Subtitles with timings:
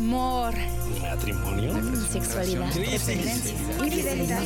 [0.00, 0.54] Amor.
[1.02, 1.74] Matrimonio.
[2.10, 2.74] Sexualidad.
[2.74, 4.42] Infidelidad.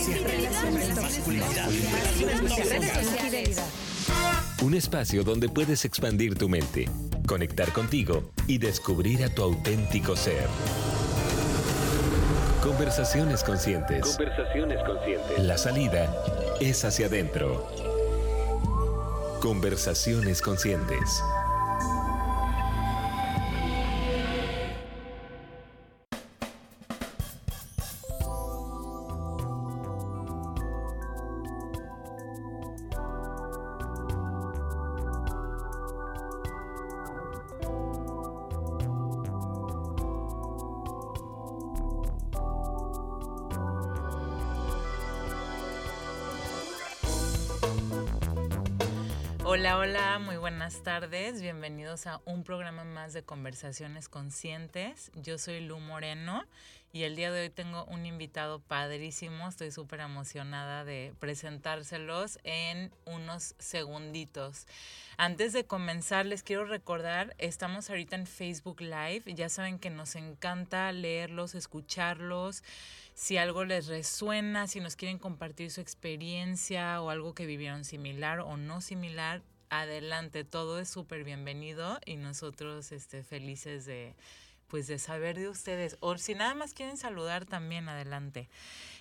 [4.63, 6.89] Un espacio donde puedes expandir tu mente,
[7.29, 10.48] conectar contigo y descubrir a tu auténtico ser.
[12.61, 14.07] Conversaciones conscientes.
[14.09, 15.39] Conversaciones conscientes.
[15.39, 16.12] La salida
[16.61, 17.71] es hacia adentro.
[19.41, 21.23] Conversaciones conscientes.
[50.64, 51.42] Buenas tardes.
[51.42, 55.12] Bienvenidos a un programa más de Conversaciones Conscientes.
[55.14, 56.42] Yo soy Lu Moreno
[56.91, 59.47] y el día de hoy tengo un invitado padrísimo.
[59.47, 64.66] Estoy súper emocionada de presentárselos en unos segunditos.
[65.19, 69.24] Antes de comenzar, les quiero recordar, estamos ahorita en Facebook Live.
[69.34, 72.64] Ya saben que nos encanta leerlos, escucharlos.
[73.12, 78.41] Si algo les resuena, si nos quieren compartir su experiencia o algo que vivieron similar
[78.41, 79.42] o no similar,
[79.80, 84.14] adelante, todo es súper bienvenido y nosotros este, felices de,
[84.69, 85.97] pues, de saber de ustedes.
[86.00, 88.48] O si nada más quieren saludar también, adelante.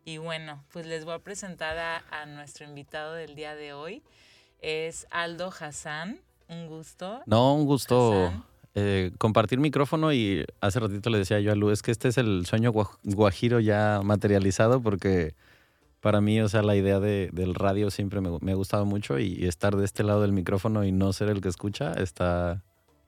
[0.06, 4.02] Y bueno, pues les voy a presentar a, a nuestro invitado del día de hoy.
[4.62, 6.20] Es Aldo Hassan.
[6.48, 7.22] Un gusto.
[7.28, 8.32] No, un gusto
[8.76, 12.18] eh, compartir micrófono y hace ratito le decía yo a Lu, es que este es
[12.18, 15.36] el sueño gua- guajiro ya materializado porque
[16.00, 19.20] para mí, o sea, la idea de- del radio siempre me, me ha gustado mucho
[19.20, 22.64] y, y estar de este lado del micrófono y no ser el que escucha está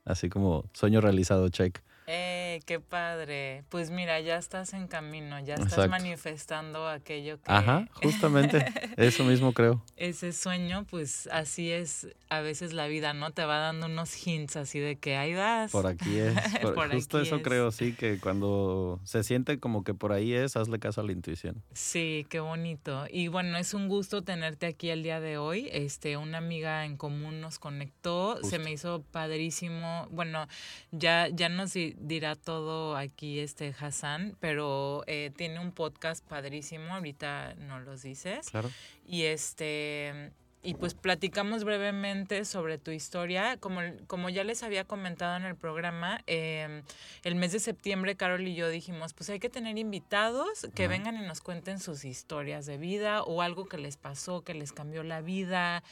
[0.06, 1.80] así como sueño realizado, check.
[2.08, 3.64] ¡Eh, qué padre!
[3.70, 5.90] Pues mira, ya estás en camino, ya estás Exacto.
[5.92, 7.52] manifestando aquello que...
[7.52, 8.66] Ajá, justamente,
[8.98, 9.84] eso mismo creo.
[9.96, 13.32] ese sueño, pues así es a veces la vida, ¿no?
[13.32, 15.72] Te va dando unos hints así de que ahí vas.
[15.72, 16.34] Por aquí es.
[16.62, 17.44] por- Por justo aquí eso es.
[17.44, 21.12] creo, sí, que cuando se siente como que por ahí es, hazle caso a la
[21.12, 21.62] intuición.
[21.74, 23.06] Sí, qué bonito.
[23.12, 25.70] Y bueno, es un gusto tenerte aquí el día de hoy.
[25.74, 30.08] Este, una amiga en común nos conectó, se me hizo padrísimo.
[30.12, 30.48] Bueno,
[30.92, 36.94] ya, ya nos di- dirá todo aquí este Hassan, pero eh, tiene un podcast padrísimo,
[36.94, 38.50] ahorita nos los dices.
[38.50, 38.70] Claro.
[39.06, 43.58] Y este y pues platicamos brevemente sobre tu historia.
[43.58, 46.84] Como, como ya les había comentado en el programa, eh,
[47.24, 51.16] el mes de septiembre Carol y yo dijimos, pues hay que tener invitados que vengan
[51.16, 55.02] y nos cuenten sus historias de vida o algo que les pasó, que les cambió
[55.02, 55.84] la vida,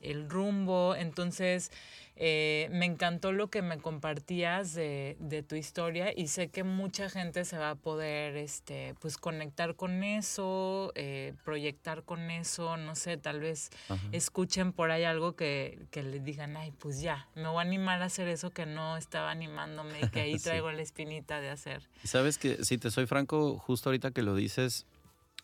[0.00, 0.96] el rumbo.
[0.96, 1.70] Entonces,
[2.18, 7.10] eh, me encantó lo que me compartías de, de tu historia y sé que mucha
[7.10, 12.94] gente se va a poder este, pues conectar con eso, eh, proyectar con eso, no
[12.94, 14.02] sé, tal vez Ajá.
[14.12, 18.00] escuchen por ahí algo que, que les digan, ay, pues ya, me voy a animar
[18.00, 20.44] a hacer eso que no estaba animándome y que ahí Sí.
[20.44, 21.82] traigo la espinita de hacer.
[22.02, 24.86] Y Sabes que, si te soy franco, justo ahorita que lo dices,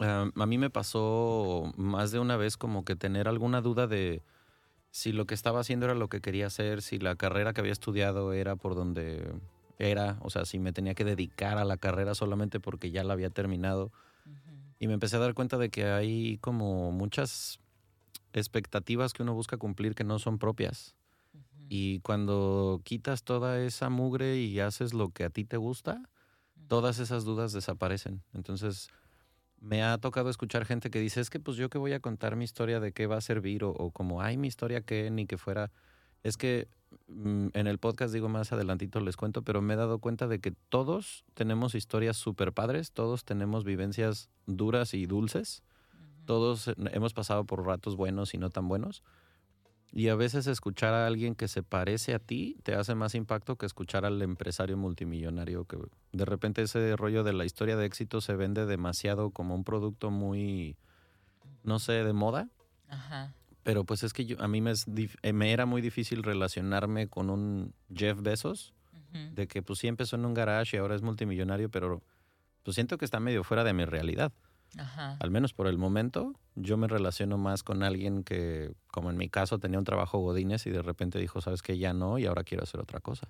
[0.01, 4.23] ah, a mí me pasó más de una vez como que tener alguna duda de
[4.93, 7.73] si lo que estaba haciendo era lo que quería hacer, si la carrera que había
[7.73, 9.35] estudiado era por donde
[9.79, 13.15] era, o sea, si me tenía que dedicar a la carrera solamente porque ya la
[13.15, 13.91] había terminado.
[14.79, 17.59] Y me empecé a dar cuenta de que hay como muchas
[18.35, 20.95] expectativas que uno busca cumplir que no son propias.
[21.71, 26.03] Y cuando quitas toda esa mugre y haces lo que a ti te gusta,
[26.69, 28.23] todas esas dudas desaparecen.
[28.35, 28.91] Entonces,
[29.63, 32.35] me ha tocado escuchar gente que dice, es que pues yo que voy a contar
[32.35, 35.27] mi historia de qué va a servir o, o como, ay, mi historia qué, ni
[35.27, 35.71] que fuera.
[36.25, 36.69] Es que
[37.07, 40.41] mm, en el podcast digo más adelantito les cuento, pero me he dado cuenta de
[40.41, 45.63] que todos tenemos historias súper padres, todos tenemos vivencias duras y dulces,
[46.25, 49.05] todos eh, hemos pasado por ratos buenos y no tan buenos.
[49.95, 53.57] Y a veces escuchar a alguien que se parece a ti te hace más impacto
[53.57, 55.77] que escuchar al empresario multimillonario que
[56.13, 60.11] de repente ese rollo de la historia de éxito se vende demasiado como un producto
[60.11, 60.77] muy,
[61.63, 62.49] no sé, de moda.
[62.89, 63.35] Ajá.
[63.65, 64.87] Pero pues es que yo, a mí me, es
[65.23, 68.73] eh, me era muy difícil relacionarme con un Jeff Bezos,
[69.35, 72.03] de que pues sí empezó en un garage y ahora es multimillonario, pero
[72.63, 74.33] pues siento que está medio fuera de mi realidad.
[74.79, 75.17] Ajá.
[75.21, 79.29] Al menos por el momento, yo me relaciono más con alguien que, como en mi
[79.29, 82.45] caso, tenía un trabajo godines y de repente dijo, sabes que ya no y ahora
[82.45, 83.29] quiero hacer otra cosa.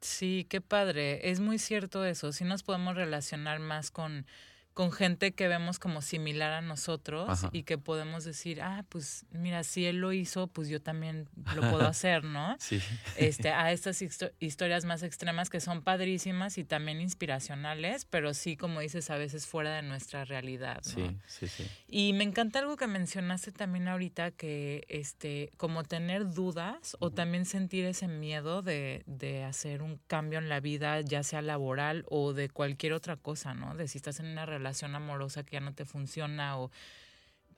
[0.00, 1.30] Sí, qué padre.
[1.30, 2.32] Es muy cierto eso.
[2.32, 4.26] Sí nos podemos relacionar más con
[4.76, 7.48] con gente que vemos como similar a nosotros Ajá.
[7.50, 11.62] y que podemos decir, ah, pues mira, si él lo hizo, pues yo también lo
[11.70, 12.56] puedo hacer, ¿no?
[12.58, 12.78] Sí.
[13.16, 18.58] Este, a estas histo- historias más extremas que son padrísimas y también inspiracionales, pero sí,
[18.58, 20.92] como dices, a veces fuera de nuestra realidad, ¿no?
[20.92, 21.66] Sí, sí, sí.
[21.88, 27.46] Y me encanta algo que mencionaste también ahorita, que este, como tener dudas o también
[27.46, 32.34] sentir ese miedo de, de hacer un cambio en la vida, ya sea laboral o
[32.34, 33.74] de cualquier otra cosa, ¿no?
[33.74, 36.70] De si estás en una relación amorosa que ya no te funciona o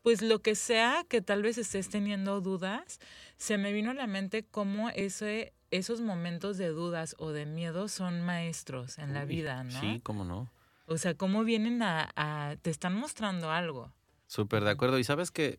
[0.02, 3.00] pues lo que sea que tal vez estés teniendo dudas,
[3.36, 7.88] se me vino a la mente cómo ese, esos momentos de dudas o de miedo
[7.88, 9.80] son maestros en la vida, ¿no?
[9.80, 10.50] Sí, cómo no.
[10.86, 13.92] O sea, cómo vienen a, a te están mostrando algo.
[14.26, 14.98] Súper de acuerdo.
[14.98, 15.58] Y sabes que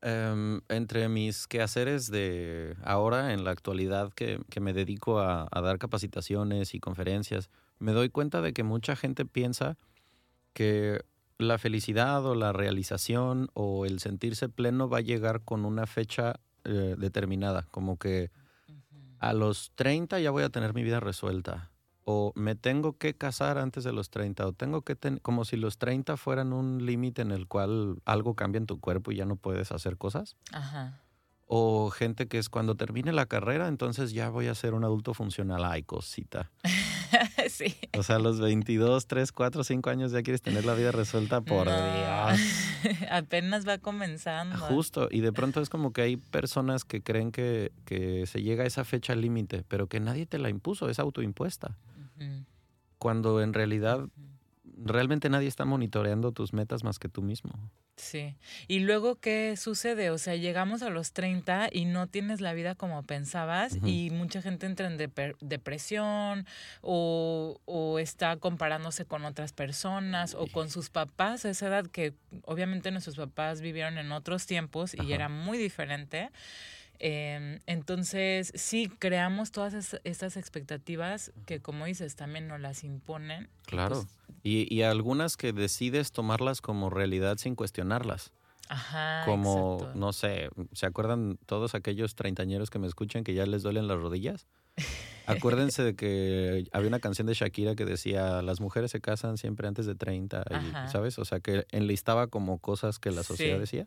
[0.00, 5.60] em, entre mis quehaceres de ahora, en la actualidad, que, que me dedico a, a
[5.60, 9.76] dar capacitaciones y conferencias, me doy cuenta de que mucha gente piensa
[10.56, 11.04] que
[11.36, 16.40] la felicidad o la realización o el sentirse pleno va a llegar con una fecha
[16.64, 18.30] eh, determinada, como que
[19.18, 21.70] a los 30 ya voy a tener mi vida resuelta.
[22.06, 24.46] O me tengo que casar antes de los 30.
[24.46, 28.34] O tengo que tener, como si los 30 fueran un límite en el cual algo
[28.34, 30.36] cambia en tu cuerpo y ya no puedes hacer cosas.
[30.52, 31.02] Ajá.
[31.46, 35.12] O gente que es cuando termine la carrera, entonces ya voy a ser un adulto
[35.12, 35.64] funcional.
[35.64, 36.50] Ay, cosita.
[37.50, 37.74] sí.
[37.96, 41.40] O sea, a los 22, 3, 4, 5 años ya quieres tener la vida resuelta
[41.40, 41.72] por No.
[41.72, 42.40] Dios.
[43.10, 44.56] Apenas va comenzando.
[44.58, 48.64] Justo, y de pronto es como que hay personas que creen que, que se llega
[48.64, 51.76] a esa fecha límite, pero que nadie te la impuso, es autoimpuesta.
[52.98, 54.06] Cuando en realidad.
[54.76, 57.52] Realmente nadie está monitoreando tus metas más que tú mismo.
[57.96, 58.36] Sí.
[58.68, 60.10] Y luego, ¿qué sucede?
[60.10, 64.42] O sea, llegamos a los 30 y no tienes la vida como pensabas y mucha
[64.42, 64.98] gente entra en
[65.40, 66.46] depresión
[66.82, 72.12] o, o está comparándose con otras personas o con sus papás a esa edad que
[72.44, 75.14] obviamente nuestros papás vivieron en otros tiempos y Ajá.
[75.14, 76.30] era muy diferente.
[76.98, 83.48] Em, entonces, sí, creamos todas es- estas expectativas que, como dices, también nos las imponen.
[83.66, 84.02] Claro.
[84.26, 88.32] pues, Y, y algunas que decides tomarlas como realidad sin cuestionarlas.
[88.68, 89.98] ajá, como, exacto.
[89.98, 93.98] no sé, ¿se acuerdan todos aquellos treintañeros que me escuchan que ya les duelen las
[93.98, 94.46] rodillas?
[95.26, 99.66] Acuérdense de que había una canción de Shakira que decía, las mujeres se casan siempre
[99.68, 100.88] antes de 30, y.
[100.88, 101.18] ¿sabes?
[101.18, 103.60] O sea, que enlistaba como cosas que la sociedad Sí.
[103.60, 103.86] decía.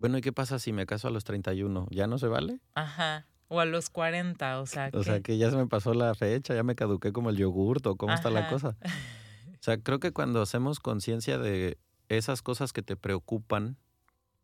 [0.00, 1.86] Bueno, ¿y qué pasa si me caso a los 31?
[1.90, 2.58] ¿Ya no se vale?
[2.74, 3.26] Ajá.
[3.48, 6.54] O a los 40, o sea, O sea, que- ya se me pasó la fecha,
[6.54, 8.76] ya me caduqué como el yogurt o cómo está la cosa.
[9.60, 11.76] O sea, creo que cuando hacemos conciencia de
[12.08, 13.76] esas cosas que te preocupan,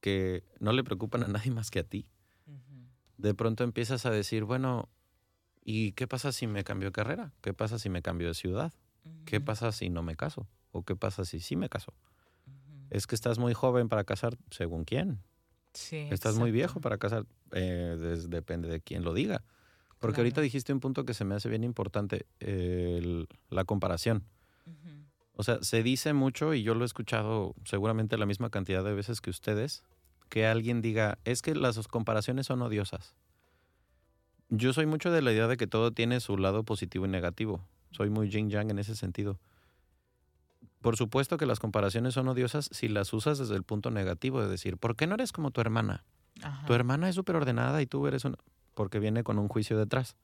[0.02, 2.06] que no le preocupan a nadie más que a ti,
[3.16, 4.90] de pronto empiezas a decir, bueno,
[5.64, 7.32] ¿y qué pasa si me cambio de carrera?
[7.40, 8.74] ¿Qué pasa si me cambio de ciudad?
[9.24, 10.46] ¿Qué pasa si no me caso?
[10.70, 11.94] ¿O qué pasa si sí me caso?
[12.90, 15.22] Es que estás muy joven para casar, según quién.
[15.76, 19.42] Sí, Estás muy viejo para casar, eh, des- depende de quién lo diga.
[19.98, 24.24] Porque ahorita dijiste un punto que se me hace bien importante, el- la comparación.
[25.38, 28.94] O sea, se dice mucho, y yo lo he escuchado seguramente la misma cantidad de
[28.94, 29.82] veces que ustedes,
[30.30, 33.14] que alguien diga, es que las comparaciones son odiosas.
[34.48, 37.60] Yo soy mucho de la idea de que todo tiene su lado positivo y negativo.
[37.90, 39.38] Soy muy yin yang en ese sentido.
[40.86, 44.46] Por supuesto que las comparaciones son odiosas si las usas desde el punto negativo, de
[44.46, 46.04] decir, ¿por qué no eres como tu hermana?
[46.40, 46.64] Ajá.
[46.64, 48.36] Tu hermana es súper ordenada y tú eres una...
[48.72, 50.14] porque viene con un juicio detrás.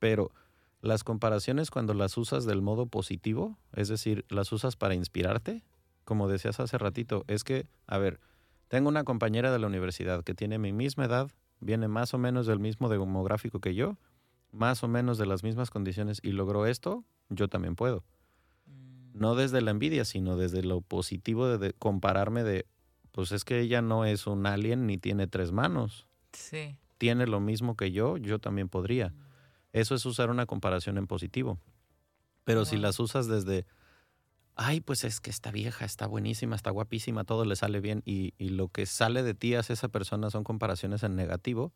[0.00, 0.32] Pero
[0.80, 5.62] las comparaciones cuando las usas del modo positivo, es decir, las usas para inspirarte,
[6.04, 8.18] como decías hace ratito, es que, a ver,
[8.66, 12.48] tengo una compañera de la universidad que tiene mi misma edad, viene más o menos
[12.48, 13.96] del mismo demográfico que yo,
[14.50, 18.02] más o menos de las mismas condiciones y logró esto, yo también puedo.
[19.12, 22.66] Mm, No desde la envidia, sino desde lo positivo de, de compararme de,
[23.12, 26.76] pues es que ella no es un alien ni tiene tres manos, Sí.
[26.98, 29.12] tiene lo mismo que yo, yo también podría.
[29.72, 31.58] Eso es usar una comparación en positivo.
[32.44, 33.66] Pero si las usas desde,
[34.56, 38.34] ay, pues es que está vieja, está buenísima, está guapísima, todo le sale bien y,
[38.38, 41.72] y lo que sale de ti hacia esa persona son comparaciones en negativo,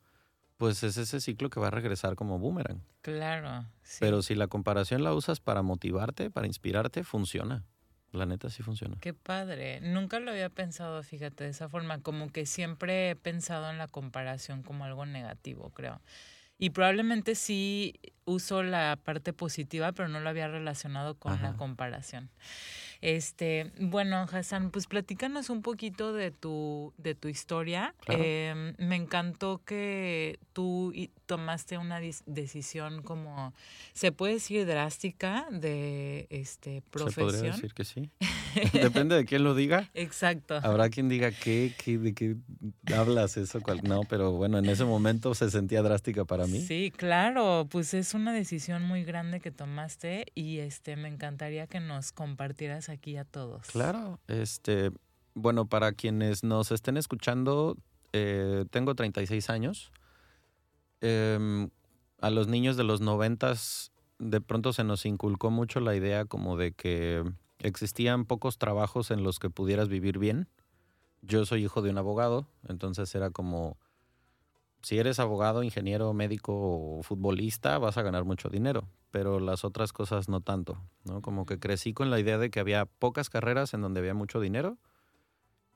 [0.56, 2.82] pues es ese ciclo que va a regresar como boomerang.
[3.02, 3.66] Claro.
[3.82, 3.98] sí.
[4.00, 7.64] Pero si la comparación la usas para motivarte, para inspirarte, funciona.
[8.12, 8.96] La neta sí funciona.
[9.00, 9.80] Qué padre.
[9.80, 12.00] Nunca lo había pensado, fíjate, de esa forma.
[12.00, 16.00] Como que siempre he pensado en la comparación como algo negativo, creo.
[16.58, 17.94] Y probablemente sí
[18.24, 22.30] uso la parte positiva, pero no lo había relacionado con la comparación.
[23.00, 27.94] Este, bueno, Hassan, pues platícanos un poquito de tu, de tu historia.
[28.08, 30.92] Em, me encantó que tú
[31.26, 33.52] tomaste una decisión como,
[33.92, 37.30] se puede decir drástica de este profesión.
[37.30, 38.10] Se podría decir que sí.
[38.72, 39.88] Depende de quién lo diga.
[39.94, 40.58] Exacto.
[40.62, 42.36] Habrá quien diga ¿qué, qué, de qué
[42.94, 46.60] hablas eso, no, pero bueno, en ese momento se sentía drástica para mí.
[46.60, 51.80] Sí, claro, pues es una decisión muy grande que tomaste y este me encantaría que
[51.80, 53.66] nos compartieras aquí a todos.
[53.68, 54.90] Claro, este,
[55.34, 57.76] bueno, para quienes nos estén escuchando,
[58.12, 59.92] eh, tengo 36 años.
[61.00, 61.68] Em,
[62.20, 66.56] a los niños de los noventas de pronto se nos inculcó mucho la idea como
[66.56, 67.22] de que
[67.66, 70.48] existían pocos trabajos en los que pudieras vivir bien.
[71.22, 73.76] Yo soy hijo de un abogado, entonces era como,
[74.82, 79.92] si eres abogado, ingeniero, médico o futbolista, vas a ganar mucho dinero, pero las otras
[79.92, 81.22] cosas no tanto, ¿no?
[81.22, 84.40] Como que crecí con la idea de que había pocas carreras en donde había mucho
[84.40, 84.78] dinero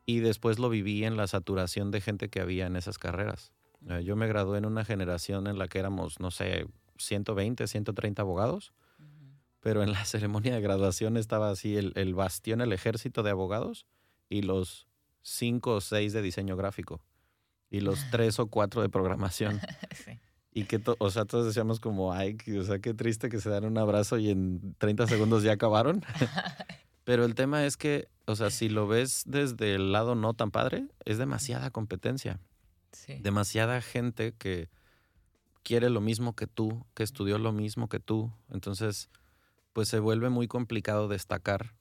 [0.07, 3.53] y después lo viví en la saturación de gente que había en esas carreras.
[3.89, 6.67] Eh, yo me gradué en una generación en la que éramos, no sé,
[6.99, 8.73] 120, 130 abogados,
[9.61, 13.87] pero en la ceremonia de graduación estaba así el, el bastión, el ejército de abogados
[14.29, 14.87] y los
[15.23, 17.01] cinco o seis de diseño gráfico
[17.71, 19.61] y los tres o cuatro de programación.
[20.53, 23.65] Y que, o sea, todos decíamos como, ay, o sea, qué triste que se dan
[23.65, 26.03] un abrazo y en 30 segundos ya acabaron.
[27.05, 30.51] Pero el tema es que, o sea, si lo ves desde el lado no tan
[30.51, 32.41] padre, es demasiada competencia.
[33.21, 34.69] Demasiada gente que
[35.63, 38.33] quiere lo mismo que tú, que estudió lo mismo que tú.
[38.51, 39.09] Entonces,
[39.73, 41.75] pues se vuelve muy complicado destacar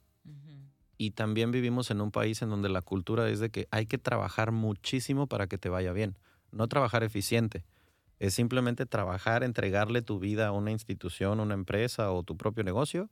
[1.01, 3.97] y también vivimos en un país en donde la cultura es de que hay que
[3.97, 6.17] trabajar muchísimo para que te vaya bien.
[6.51, 7.63] No trabajar eficiente.
[8.19, 13.09] Es simplemente trabajar, entregarle tu vida a una institución, una empresa o tu propio negocio,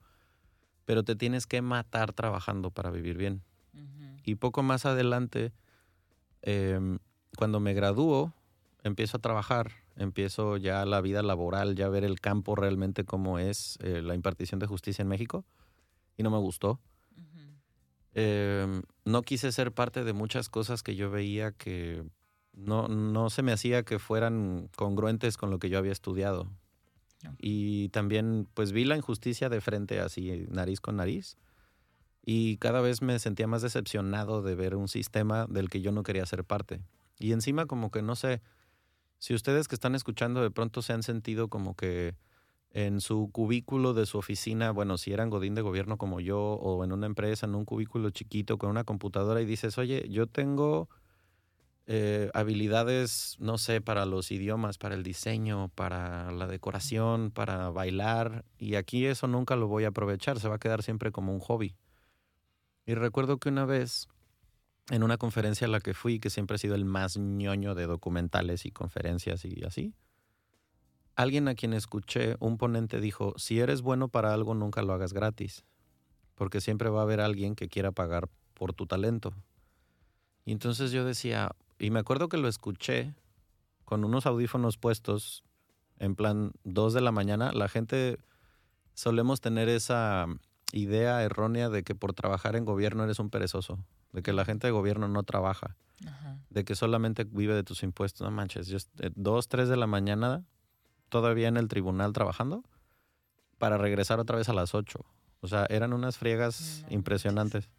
[0.83, 3.41] pero te tienes que matar trabajando para vivir bien.
[4.25, 5.53] Y poco más adelante,
[6.41, 6.99] em,
[7.37, 8.33] cuando me gradúo,
[8.87, 13.77] empiezo a trabajar, empiezo ya la vida laboral, ya ver el campo realmente cómo es
[13.81, 15.45] eh, la impartición de justicia en México,
[16.17, 16.79] y no me gustó.
[18.13, 22.03] Em, no quise ser parte de muchas cosas que yo veía que
[22.53, 26.49] no, no se me hacía que fueran congruentes con lo que yo había estudiado.
[27.39, 31.37] Y también pues vi la injusticia de frente así, nariz con nariz.
[32.25, 36.03] Y cada vez me sentía más decepcionado de ver un sistema del que yo no
[36.03, 36.81] quería ser parte.
[37.19, 38.41] Y encima como que no sé,
[39.19, 42.15] si ustedes que están escuchando de pronto se han sentido como que
[42.71, 46.83] en su cubículo de su oficina, bueno, si eran godín de gobierno como yo, o
[46.83, 50.89] en una empresa, en un cubículo chiquito con una computadora y dices, oye, yo tengo
[51.87, 58.43] eh, habilidades, no sé, para los idiomas, para el diseño, para la decoración, para bailar,
[58.57, 61.39] y aquí eso nunca lo voy a aprovechar, se va a quedar siempre como un
[61.39, 61.75] hobby.
[62.85, 64.07] Y recuerdo que una vez,
[64.89, 67.87] en una conferencia a la que fui, que siempre he sido el más ñoño de
[67.87, 69.93] documentales y conferencias y así,
[71.17, 75.13] Alguien a quien escuché, un ponente dijo, si eres bueno para algo, nunca lo hagas
[75.13, 75.65] gratis,
[76.35, 79.33] porque siempre va a haber alguien que quiera pagar por tu talento.
[80.45, 83.15] Y entonces yo decía, y me acuerdo que lo escuché
[83.83, 85.43] con unos audífonos puestos,
[85.97, 88.19] en plan dos de la mañana, la gente
[88.93, 90.27] solemos tener esa
[90.71, 93.79] idea errónea de que por trabajar en gobierno eres un perezoso,
[94.11, 95.75] de que la gente de gobierno no trabaja,
[96.49, 98.25] de que solamente vive de tus impuestos.
[98.25, 100.45] No manches, yo, eh, dos, tres de la mañana
[101.09, 102.63] todavía en el tribunal trabajando
[103.57, 104.99] para regresar otra vez a las 8.
[105.41, 107.69] O sea, eran unas friegas impresionantes.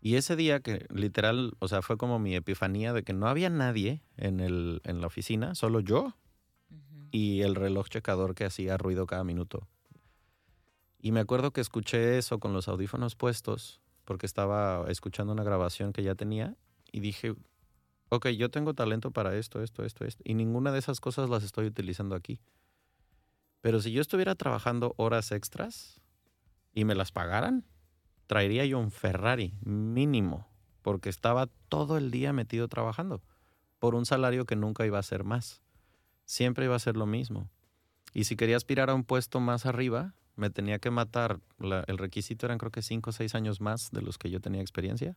[0.00, 3.50] Y ese día que literal, o sea, fue como mi epifanía de que no había
[3.50, 6.14] nadie en, el, en la oficina, solo yo
[7.10, 9.66] y el reloj checador que hacía ruido cada minuto.
[11.00, 15.92] Y me acuerdo que escuché eso con los audífonos puestos porque estaba escuchando una grabación
[15.92, 16.56] que ya tenía
[16.90, 17.34] y dije,
[18.08, 21.44] ok, yo tengo talento para esto, esto, esto, esto, y ninguna de esas cosas las
[21.44, 22.40] estoy utilizando aquí.
[23.60, 26.00] Pero si yo estuviera trabajando horas extras
[26.72, 27.66] y me las pagaran,
[28.26, 30.48] traería yo un Ferrari mínimo,
[30.80, 33.22] porque estaba todo el día metido trabajando,
[33.78, 35.60] por un salario que nunca iba a ser más.
[36.24, 37.50] Siempre iba a ser lo mismo.
[38.14, 41.40] Y si quería aspirar a un puesto más arriba, me tenía que matar.
[41.58, 44.60] el requisito eran creo que cinco o seis años más de los que yo tenía
[44.60, 45.16] experiencia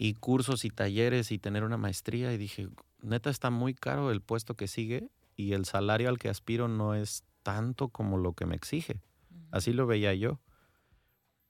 [0.00, 2.68] y cursos y talleres y tener una maestría y dije,
[3.02, 6.94] neta está muy caro el puesto que sigue y el salario al que aspiro no
[6.94, 9.02] es tanto como lo que me exige.
[9.50, 10.38] Así lo veía yo.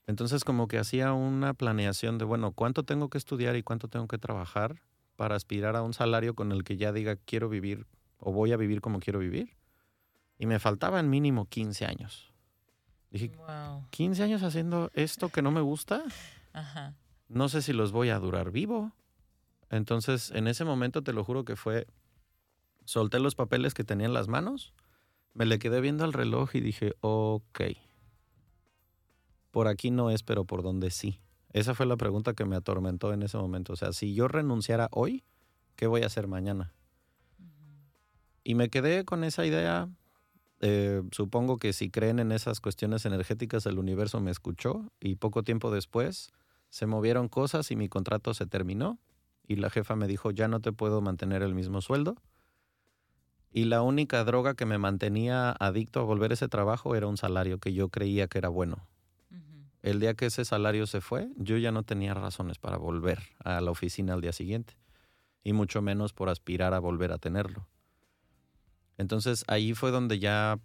[0.07, 4.09] Entonces como que hacía una planeación de, bueno, ¿cuánto tengo que estudiar y cuánto tengo
[4.09, 4.81] que trabajar
[5.17, 7.87] para aspirar a un salario con el que ya diga quiero vivir
[8.17, 9.59] o voy a vivir como quiero vivir?
[10.39, 12.28] Y me faltaban mínimo 15 años.
[13.11, 13.87] Dije, Wow.
[13.91, 16.05] 15 años haciendo esto que no me gusta,
[16.53, 16.95] Ajá.
[17.29, 18.93] no sé si los voy a durar vivo.
[19.71, 21.87] Entonces, en ese momento te lo juro que fue,
[22.85, 24.73] solté los papeles que tenía en las manos,
[25.35, 27.61] me le quedé viendo al reloj y dije, ok,
[29.51, 31.21] por aquí no es, pero por donde sí.
[31.53, 33.73] Esa fue la pregunta que me atormentó en ese momento.
[33.73, 35.25] O sea, si yo renunciara hoy,
[35.77, 36.75] ¿qué voy a hacer mañana?
[38.45, 39.89] Y me quedé con esa idea.
[40.61, 45.43] Eh, supongo que si creen en esas cuestiones energéticas, el universo me escuchó y poco
[45.43, 46.33] tiempo después
[46.71, 48.99] se movieron cosas y mi contrato se terminó
[49.47, 52.17] y la jefa me dijo, ya no te puedo mantener el mismo sueldo.
[53.51, 57.17] Y la única droga que me mantenía adicto a volver a ese trabajo era un
[57.17, 58.87] salario que yo creía que era bueno.
[59.81, 63.61] El día que ese salario se fue, yo ya no tenía razones para volver a
[63.61, 64.77] la oficina al día siguiente.
[65.43, 67.67] Y mucho menos por aspirar a volver a tenerlo.
[68.99, 70.59] Entonces ahí fue donde ya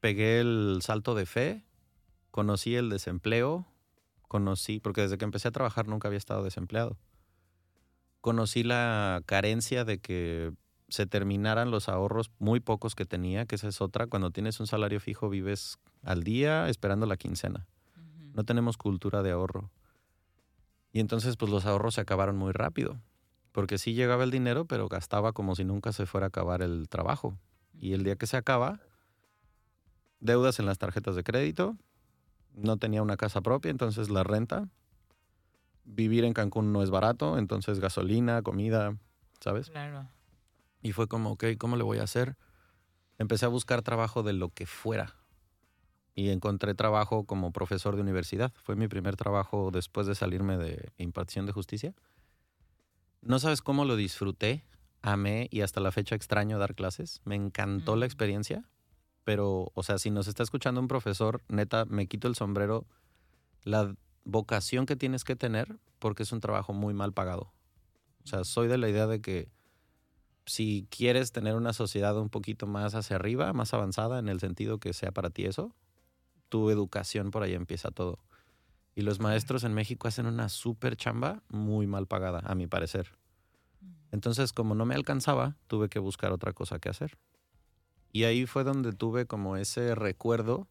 [0.00, 1.64] pegué el salto de fe,
[2.30, 3.66] conocí el desempleo,
[4.28, 6.96] conocí, porque desde que empecé a trabajar nunca había estado desempleado.
[8.20, 10.52] Conocí la carencia de que
[10.88, 14.06] se terminaran los ahorros muy pocos que tenía, que esa es otra.
[14.06, 17.66] Cuando tienes un salario fijo vives al día esperando la quincena.
[18.32, 19.70] No tenemos cultura de ahorro.
[20.92, 23.00] Y entonces pues los ahorros se acabaron muy rápido.
[23.54, 26.88] Porque sí llegaba el dinero, pero gastaba como si nunca se fuera a acabar el
[26.88, 27.38] trabajo.
[27.78, 28.80] Y el día que se acaba,
[30.18, 31.76] deudas en las tarjetas de crédito,
[32.52, 34.68] no tenía una casa propia, entonces la renta.
[35.84, 38.96] Vivir en Cancún no es barato, entonces gasolina, comida,
[39.38, 39.70] ¿sabes?
[39.70, 40.08] Claro.
[40.82, 42.36] Y fue como, ok, ¿cómo le voy a hacer?
[43.18, 45.14] Empecé a buscar trabajo de lo que fuera.
[46.16, 48.52] Y encontré trabajo como profesor de universidad.
[48.64, 51.94] Fue mi primer trabajo después de salirme de impartición de justicia.
[53.24, 54.64] No sabes cómo lo disfruté,
[55.02, 57.20] amé y hasta la fecha extraño dar clases.
[57.24, 58.08] Me encantó la Mm.
[58.08, 58.64] experiencia.
[59.24, 62.86] Pero, o sea, si nos está escuchando un profesor, neta, me quito el sombrero.
[63.62, 67.52] La vocación que tienes que tener porque es un trabajo muy mal pagado.
[68.24, 69.48] O sea, soy de la idea de que
[70.44, 74.78] si quieres tener una sociedad un poquito más hacia arriba, más avanzada en el sentido
[74.78, 75.74] que sea para ti eso,
[76.50, 78.18] tu educación por ahí empieza todo.
[78.94, 83.18] Y los maestros en México hacen una súper chamba muy mal pagada, a mi parecer.
[84.12, 87.18] Entonces, como no me alcanzaba, tuve que buscar otra cosa que hacer.
[88.12, 90.68] Y ahí fue donde tuve como ese recuerdo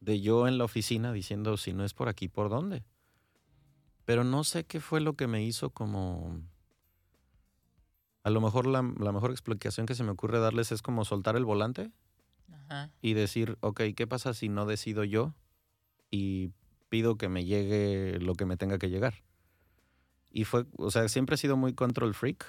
[0.00, 2.84] de yo en la oficina diciendo, si no es por aquí, ¿por dónde?
[4.04, 6.40] Pero no sé qué fue lo que me hizo como...
[8.24, 11.36] A lo mejor la, la mejor explicación que se me ocurre darles es como soltar
[11.36, 11.92] el volante
[12.52, 12.90] Ajá.
[13.00, 15.34] y decir, ok, ¿qué pasa si no decido yo
[16.10, 16.50] y
[16.88, 19.14] pido que me llegue lo que me tenga que llegar?
[20.30, 22.44] Y fue, o sea, siempre he sido muy control freak,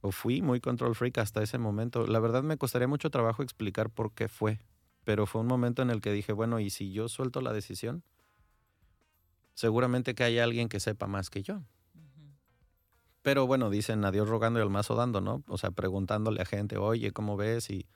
[0.00, 2.06] o fui muy control freak hasta ese momento.
[2.06, 4.60] La verdad me costaría mucho trabajo explicar por qué fue,
[5.04, 8.04] pero fue un momento en el que dije, bueno, ¿y si yo suelto la decisión?
[9.54, 11.62] Seguramente que hay alguien que sepa más que yo.
[13.22, 15.44] Pero bueno, dicen a Dios rogando y al mazo dando, ¿no?
[15.46, 17.70] O sea, preguntándole a gente, oye, ¿cómo ves?
[17.70, 17.86] Y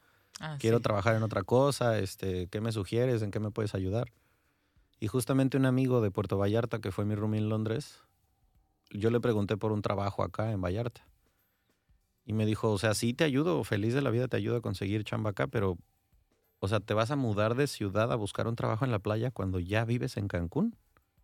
[0.41, 0.83] Ah, quiero sí.
[0.83, 3.23] trabajar en otra cosa, este, ¿qué me sugieres?
[3.23, 4.13] ¿En qué me puedes ayudar?
[4.99, 8.01] Y justamente un amigo de Puerto Vallarta, que fue mi roomie en Londres,
[8.91, 11.07] yo le pregunté por un trabajo acá en Vallarta.
[12.25, 14.61] Y me dijo, o sea, sí te ayudo, feliz de la vida te ayudo a
[14.61, 15.79] conseguir chamba acá, pero,
[16.61, 19.31] o sea, ¿te vas a mudar de ciudad a buscar un trabajo en la playa
[19.31, 20.77] cuando ya vives en Cancún?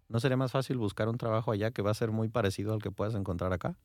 [0.08, 2.82] ¿No sería más fácil buscar un trabajo allá que va a ser muy parecido al
[2.82, 3.78] que puedas encontrar acá?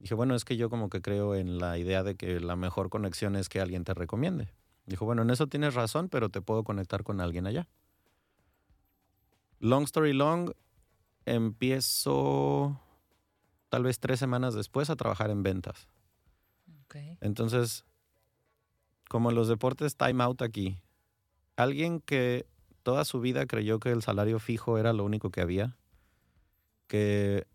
[0.00, 2.88] Dije, bueno, es que yo como que creo en la idea de que la mejor
[2.90, 4.52] conexión es que alguien te recomiende.
[4.86, 7.68] Dijo, bueno, en eso tienes razón, pero te puedo conectar con alguien allá.
[9.60, 10.52] Long story long,
[11.24, 12.80] empiezo
[13.68, 15.88] tal vez tres semanas después a trabajar en ventas.
[17.20, 17.84] Entonces,
[19.08, 20.80] como en los deportes, time out aquí.
[21.56, 22.46] Alguien que
[22.82, 25.76] toda su vida creyó que el salario fijo era lo único que había,
[26.86, 27.46] que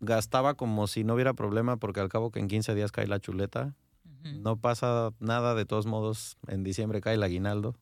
[0.00, 3.20] gastaba como si no hubiera problema porque al cabo que en 15 días cae la
[3.20, 3.74] chuleta,
[4.22, 7.74] no pasa nada, de todos modos, en diciembre cae el aguinaldo.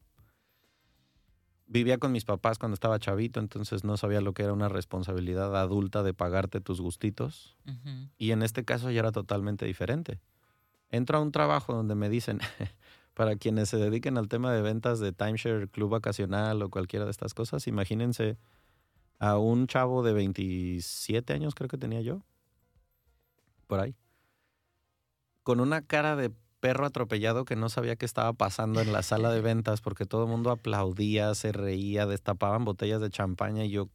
[1.72, 5.56] Vivía con mis papás cuando estaba chavito, entonces no sabía lo que era una responsabilidad
[5.56, 7.56] adulta de pagarte tus gustitos.
[8.18, 10.20] Y en este caso ya era totalmente diferente.
[10.90, 12.40] Entro a un trabajo donde me dicen,
[13.14, 17.10] para quienes se dediquen al tema de ventas de timeshare, club vacacional o cualquiera de
[17.10, 18.36] estas cosas, imagínense
[19.18, 22.22] a un chavo de 27 años, creo que tenía yo,
[23.66, 23.96] por ahí,
[25.42, 29.32] con una cara de perro atropellado que no sabía qué estaba pasando en la sala
[29.32, 33.88] de ventas porque todo el mundo aplaudía, se reía, destapaban botellas de champaña y yo,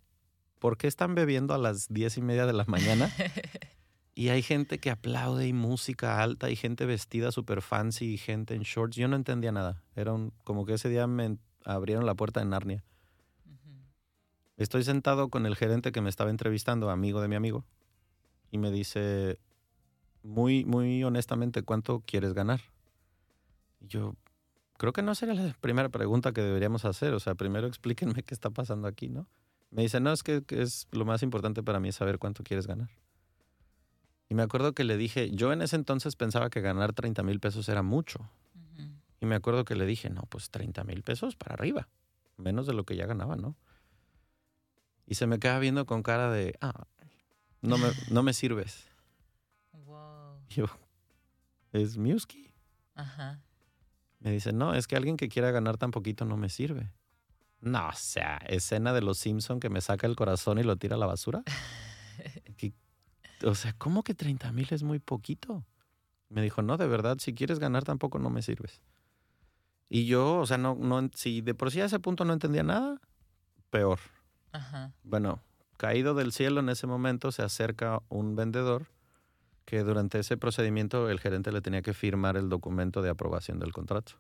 [0.60, 3.10] ¿por qué están bebiendo a las diez y media de la mañana?
[4.14, 8.56] Y hay gente que aplaude y música alta y gente vestida súper fancy y gente
[8.56, 8.96] en shorts.
[8.96, 9.84] Yo no entendía nada.
[9.96, 12.84] Era un, como que ese día me abrieron la puerta de Narnia.
[14.58, 17.64] Estoy sentado con el gerente que me estaba entrevistando, amigo de mi amigo,
[18.50, 19.38] y me dice,
[20.28, 22.62] muy, muy honestamente, ¿cuánto quieres ganar?
[23.80, 24.16] Y yo,
[24.78, 27.14] creo que no sería la primera pregunta que deberíamos hacer.
[27.14, 29.28] O sea, primero explíquenme qué está pasando aquí, ¿no?
[29.72, 32.44] Me dice, no, es que, que es lo más importante para mí es saber cuánto
[32.44, 32.90] quieres ganar.
[34.30, 37.40] Y me acuerdo que le dije, yo en ese entonces pensaba que ganar 30 mil
[37.40, 38.30] pesos era mucho.
[39.20, 41.88] Y me acuerdo que le dije, no, pues 30 mil pesos para arriba,
[42.38, 43.56] menos de lo que ya ganaba, ¿no?
[45.08, 46.86] Y se me queda viendo con cara de, ah,
[47.62, 48.88] no me, no me sirves.
[50.56, 50.66] Yo,
[51.72, 52.54] es Miuski.
[52.96, 53.42] Ajá.
[54.20, 56.92] Me dice, no, es que alguien que quiera ganar tan poquito no me sirve.
[57.60, 60.96] No, o sea, escena de los Simpson que me saca el corazón y lo tira
[60.96, 61.44] a la basura.
[62.58, 62.74] Que-
[63.46, 65.64] o sea, ¿cómo que 30 mil es muy poquito?
[66.30, 68.82] Me dijo, no, de verdad, si quieres ganar tampoco no me sirves.
[69.90, 72.64] Y yo, o sea, no, no, si de por sí a ese punto no entendía
[72.64, 73.00] nada,
[73.70, 74.00] peor.
[74.52, 74.92] Ajá.
[75.04, 75.44] Bueno,
[75.78, 78.88] caído del cielo en ese momento se acerca un vendedor
[79.68, 83.74] que durante ese procedimiento el gerente le tenía que firmar el documento de aprobación del
[83.74, 84.14] contrato.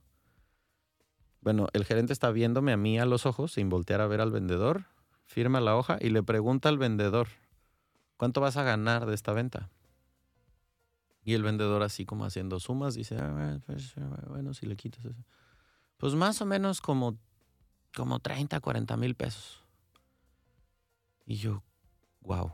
[1.39, 4.29] Bueno, el gerente está viéndome a mí a los ojos sin voltear a ver al
[4.29, 4.88] vendedor,
[5.25, 7.29] firma la hoja y le pregunta al vendedor,
[8.17, 9.69] ¿cuánto vas a ganar de esta venta?
[11.23, 13.95] Y el vendedor así como haciendo sumas dice, "Ah, bueno, pues,
[14.27, 15.23] bueno, si le quitas eso.
[15.95, 17.17] Pues más o menos como,
[17.95, 19.63] como 30, 40 mil pesos.
[21.25, 21.63] Y yo,
[22.19, 22.51] wow.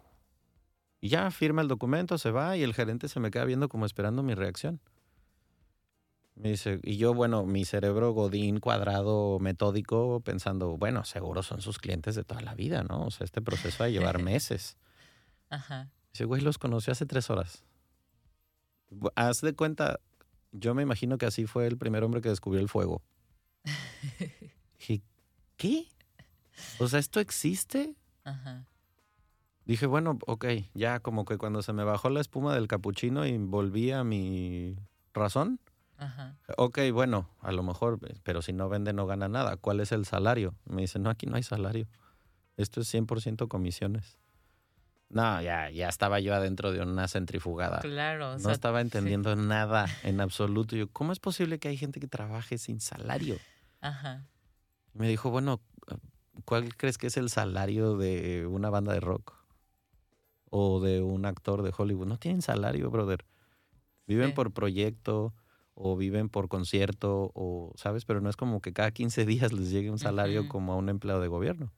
[1.03, 3.85] Y ya firma el documento, se va y el gerente se me queda viendo como
[3.85, 4.79] esperando mi reacción.
[6.35, 11.77] Me dice, y yo, bueno, mi cerebro godín, cuadrado, metódico, pensando, bueno, seguro son sus
[11.77, 13.03] clientes de toda la vida, ¿no?
[13.03, 14.77] O sea, este proceso va a llevar meses.
[15.49, 15.91] Ajá.
[16.13, 17.65] Dice, güey, los conocí hace tres horas.
[19.15, 19.99] Haz de cuenta,
[20.53, 23.01] yo me imagino que así fue el primer hombre que descubrió el fuego.
[24.79, 25.01] Dije,
[25.57, 25.85] ¿qué?
[26.79, 27.93] O sea, ¿esto existe?
[28.23, 28.65] Ajá.
[29.65, 33.37] Dije, bueno, ok, ya como que cuando se me bajó la espuma del capuchino y
[33.37, 34.75] volví a mi
[35.13, 35.59] razón.
[35.97, 36.35] Ajá.
[36.57, 39.55] Ok, bueno, a lo mejor, pero si no vende no gana nada.
[39.57, 40.55] ¿Cuál es el salario?
[40.65, 41.87] Me dice, no, aquí no hay salario.
[42.57, 44.17] Esto es 100% comisiones.
[45.09, 47.79] No, ya, ya estaba yo adentro de una centrifugada.
[47.79, 48.33] Claro.
[48.33, 48.83] o No estaba sí.
[48.83, 50.75] entendiendo nada en absoluto.
[50.75, 53.37] Yo, ¿cómo es posible que hay gente que trabaje sin salario?
[53.79, 54.25] Ajá.
[54.93, 55.61] Me dijo, bueno,
[56.45, 59.42] ¿cuál crees que es el salario de una banda de rock?
[60.55, 62.05] O de un actor de Hollywood.
[62.05, 63.25] No tienen salario, brother.
[64.05, 64.35] Viven Sí.
[64.35, 65.33] por proyecto
[65.73, 68.05] o viven por concierto o, ¿sabes?
[68.05, 70.89] Pero no es como que cada 15 días les llegue un salario como a un
[70.89, 71.73] empleado de gobierno.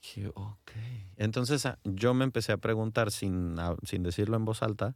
[0.00, 0.70] Dije, ok.
[1.16, 4.94] Entonces ah, yo me empecé a preguntar sin, ah, sin decirlo en voz alta,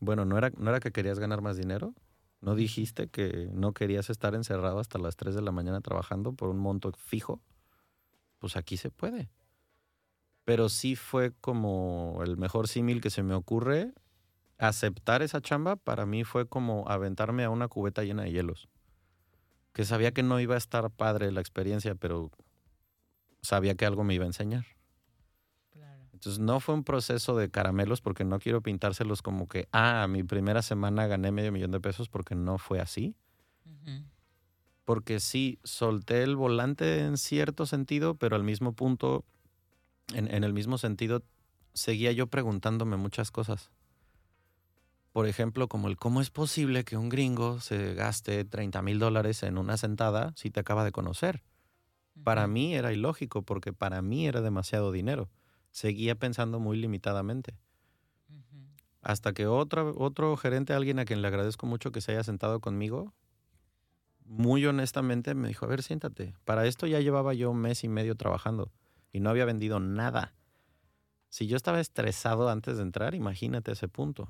[0.00, 1.94] bueno, ¿no era, ¿no era que querías ganar más dinero?
[2.40, 6.48] ¿No dijiste que no querías estar encerrado hasta las 3 de la mañana trabajando por
[6.50, 7.40] un monto fijo?
[8.38, 9.28] Pues aquí se puede.
[10.48, 13.92] Pero sí fue como el mejor símil que se me ocurre.
[14.56, 18.66] Aceptar esa chamba para mí fue como aventarme a una cubeta llena de hielos.
[19.74, 22.30] Que sabía que no iba a estar padre la experiencia, pero
[23.42, 24.64] sabía que algo me iba a enseñar.
[25.68, 26.04] Claro.
[26.14, 30.22] Entonces no fue un proceso de caramelos porque no quiero pintárselos como que, ah, mi
[30.22, 33.14] primera semana gané medio millón de pesos porque no fue así.
[34.86, 39.26] Porque sí, solté el volante en cierto sentido, pero al mismo punto,
[40.14, 41.22] en, en el mismo sentido,
[41.72, 43.70] seguía yo preguntándome muchas cosas.
[45.12, 49.42] Por ejemplo, como el cómo es posible que un gringo se gaste 30 mil dólares
[49.42, 51.42] en una sentada si te acaba de conocer.
[52.22, 55.30] Para mí era ilógico porque para mí era demasiado dinero.
[55.70, 57.56] Seguía pensando muy limitadamente.
[59.00, 62.60] Hasta que otro, otro gerente, alguien a quien le agradezco mucho que se haya sentado
[62.60, 63.14] conmigo,
[64.24, 66.34] muy honestamente me dijo, a ver, siéntate.
[66.44, 68.70] Para esto ya llevaba yo un mes y medio trabajando
[69.12, 70.34] y no había vendido nada.
[71.28, 74.28] Si yo estaba estresado antes de entrar, imagínate ese punto.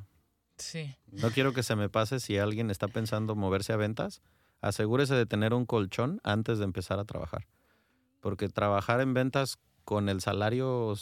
[0.57, 0.97] Sí.
[1.12, 4.23] No quiero que se me pase si alguien está pensando moverse a ventas,
[4.61, 7.47] asegúrese de tener un colchón antes de empezar a trabajar.
[8.21, 10.95] Porque trabajar en ventas con el salario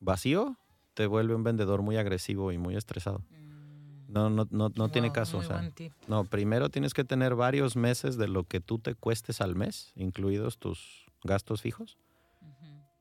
[0.00, 0.56] vacío
[0.94, 3.20] te vuelve un vendedor muy agresivo y muy estresado.
[3.30, 4.12] Mm.
[4.12, 5.38] No, no, no, no tiene caso.
[5.38, 5.70] O sea,
[6.06, 9.92] no, primero tienes que tener varios meses de lo que tú te cuestes al mes,
[9.96, 11.96] incluidos tus gastos fijos.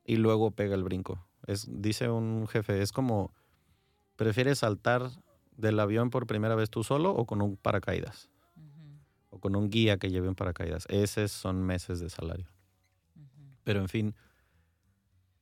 [0.06, 1.26] Y luego pega el brinco.
[1.48, 3.34] Es, dice un jefe, es como,
[4.16, 5.10] ¿prefieres saltar
[5.58, 8.30] del avión por primera vez tú solo o con un paracaídas?
[9.30, 10.86] O con un guía que lleve un paracaídas.
[10.90, 12.48] Esos son meses de salario.
[13.64, 14.16] Pero en fin,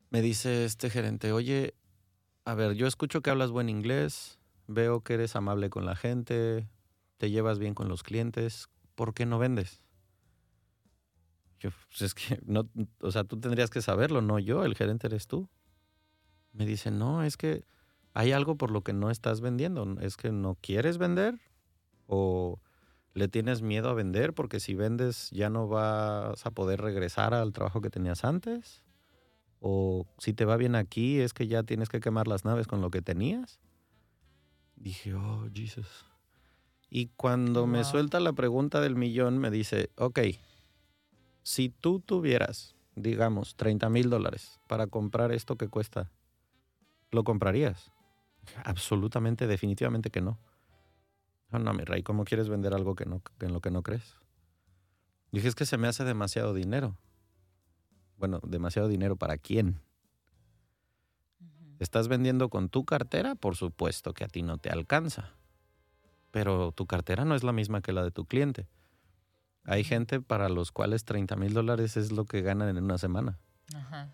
[0.09, 1.73] me dice este gerente, oye,
[2.45, 6.67] a ver, yo escucho que hablas buen inglés, veo que eres amable con la gente,
[7.17, 9.81] te llevas bien con los clientes, ¿por qué no vendes?
[11.59, 12.69] Yo, pues es que no,
[13.01, 15.49] o sea, tú tendrías que saberlo, no yo, el gerente eres tú.
[16.53, 17.65] Me dice, no, es que
[18.13, 19.99] hay algo por lo que no estás vendiendo.
[20.01, 21.39] Es que no quieres vender
[22.07, 22.59] o
[23.13, 27.53] le tienes miedo a vender porque si vendes ya no vas a poder regresar al
[27.53, 28.83] trabajo que tenías antes.
[29.59, 32.81] O si te va bien aquí es que ya tienes que quemar las naves con
[32.81, 33.59] lo que tenías.
[34.75, 36.05] Dije, oh, Jesus.
[36.89, 40.19] Y cuando me suelta la pregunta del millón, me dice, ok,
[41.43, 46.11] si tú tuvieras, digamos, 30 mil dólares para comprar esto que cuesta,
[47.11, 47.91] ¿lo comprarías?
[48.63, 50.39] Absolutamente, definitivamente que no.
[51.51, 54.15] No, no, mi rey, ¿cómo quieres vender algo que no, en lo que no crees?
[55.31, 56.97] Dije, es que se me hace demasiado dinero.
[58.17, 59.81] Bueno, demasiado dinero para quién?
[61.79, 63.35] ¿Estás vendiendo con tu cartera?
[63.35, 65.31] Por supuesto que a ti no te alcanza.
[66.31, 68.67] Pero tu cartera no es la misma que la de tu cliente.
[69.69, 73.37] Hay gente para los cuales 30 mil dólares es lo que ganan en una semana.
[73.75, 74.09] Ajá.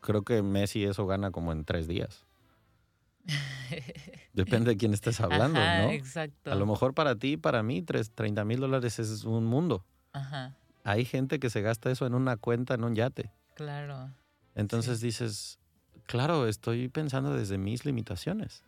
[0.00, 2.24] Creo que Messi eso gana como en tres días.
[4.34, 5.90] Depende de quién estés hablando, Ajá, ¿no?
[5.90, 6.50] Exacto.
[6.52, 9.84] A lo mejor para ti, para mí, tres- 30 mil dólares es un mundo.
[10.12, 10.54] Ajá,
[10.84, 13.30] Hay gente que se gasta eso en una cuenta, en un yate.
[13.54, 14.10] claro.
[14.54, 15.58] Entonces dices,
[16.06, 18.62] claro, estoy pensando desde mis limitaciones.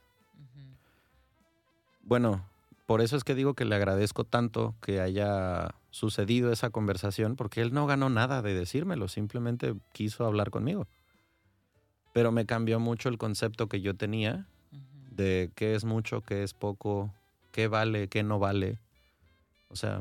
[2.03, 2.45] Bueno,
[2.87, 7.61] por eso es que digo que le agradezco tanto que haya sucedido esa conversación, porque
[7.61, 10.87] él no ganó nada de decírmelo, simplemente quiso hablar conmigo.
[12.12, 14.46] Pero me cambió mucho el concepto que yo tenía
[15.11, 17.12] de qué es mucho, qué es poco,
[17.51, 18.79] qué vale, qué no vale.
[19.68, 20.01] O sea,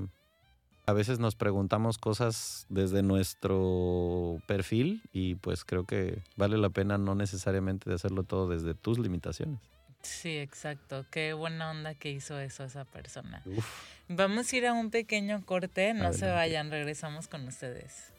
[0.85, 6.99] a veces nos preguntamos cosas desde nuestro perfil y pues creo que vale la pena
[6.99, 9.59] no necesariamente de hacerlo todo desde tus limitaciones.
[10.05, 11.05] Sí, exacto.
[11.09, 13.41] Qué buena onda que hizo eso esa persona.
[13.45, 13.65] Uf.
[14.07, 18.11] Vamos a ir a un pequeño corte, no se vayan, regresamos con ustedes.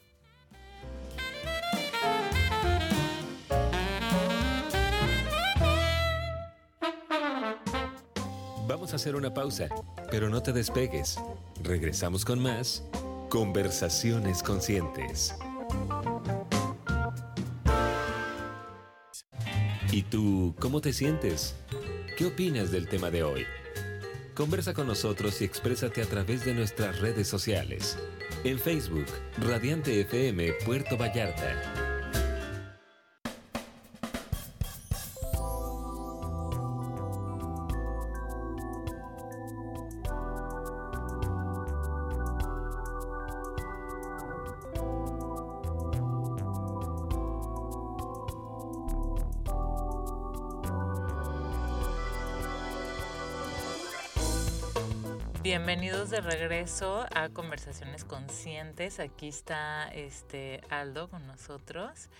[8.66, 9.68] Vamos a hacer una pausa,
[10.11, 11.18] pero no te despegues.
[11.62, 12.83] Regresamos con más
[13.29, 15.37] Conversaciones Conscientes.
[19.92, 21.55] ¿Y tú cómo te sientes?
[22.16, 23.44] ¿Qué opinas del tema de hoy?
[24.35, 27.98] Conversa con nosotros y exprésate a través de nuestras redes sociales.
[28.42, 29.05] En Facebook,
[29.38, 31.86] Radiante FM Puerto Vallarta.
[56.07, 59.01] Bienvenidos de regreso a Conversaciones Conscientes.
[59.01, 62.11] Aquí está este Aldo con nosotros.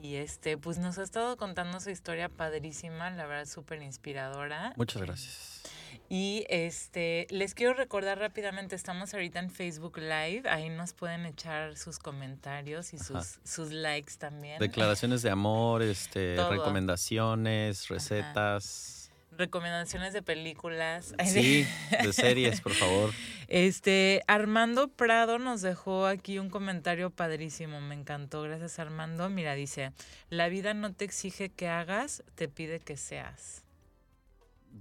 [0.00, 4.72] Y este, pues nos ha estado contando su historia padrísima, la verdad súper inspiradora.
[4.76, 5.62] Muchas gracias.
[6.08, 11.76] Y este, les quiero recordar rápidamente, estamos ahorita en Facebook Live, ahí nos pueden echar
[11.76, 14.58] sus comentarios y sus, sus likes también.
[14.60, 16.52] Declaraciones de amor, este, Todo.
[16.52, 18.95] recomendaciones, recetas.
[19.36, 21.14] Recomendaciones de películas.
[21.24, 21.66] Sí,
[22.02, 23.12] de series, por favor.
[23.48, 29.28] Este, Armando Prado nos dejó aquí un comentario padrísimo, me encantó, gracias Armando.
[29.30, 29.92] Mira, dice,
[30.30, 33.62] la vida no te exige que hagas, te pide que seas.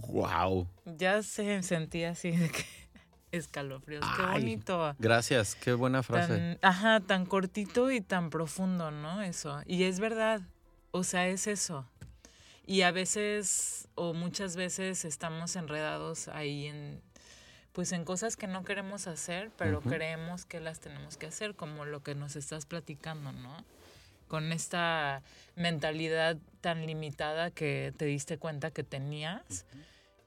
[0.08, 0.68] Wow.
[0.86, 2.66] Ya se sentía así de que
[3.32, 4.96] escalofríos, qué bonito.
[5.00, 6.34] Gracias, qué buena frase.
[6.34, 9.22] Tan, ajá, tan cortito y tan profundo, ¿no?
[9.22, 9.62] Eso.
[9.66, 10.42] Y es verdad,
[10.92, 11.88] o sea, es eso.
[12.66, 17.02] Y a veces, o muchas veces, estamos enredados ahí en,
[17.74, 21.86] pues en cosas que no queremos hacer, pero creemos que las tenemos que hacer, como
[21.86, 23.56] lo que nos estás platicando, ¿no?
[24.28, 25.22] Con esta
[25.56, 29.66] mentalidad tan limitada que te diste cuenta que tenías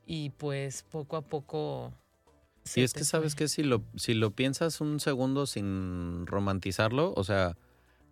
[0.06, 1.92] y pues poco a poco...
[2.76, 7.24] Y es que sabes que si lo, si lo piensas un segundo sin romantizarlo, o
[7.24, 7.56] sea,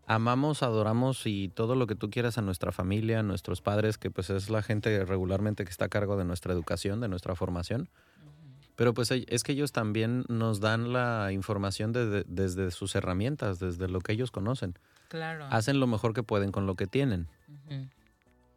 [0.06, 4.10] amamos, adoramos y todo lo que tú quieras a nuestra familia, a nuestros padres, que
[4.10, 7.88] pues es la gente regularmente que está a cargo de nuestra educación, de nuestra formación.
[8.76, 12.94] Pero pues ell- es que ellos también nos dan la información de- de- desde sus
[12.94, 14.74] herramientas, desde lo que ellos conocen.
[15.08, 15.46] Claro.
[15.50, 17.26] Hacen lo mejor que pueden con lo que tienen.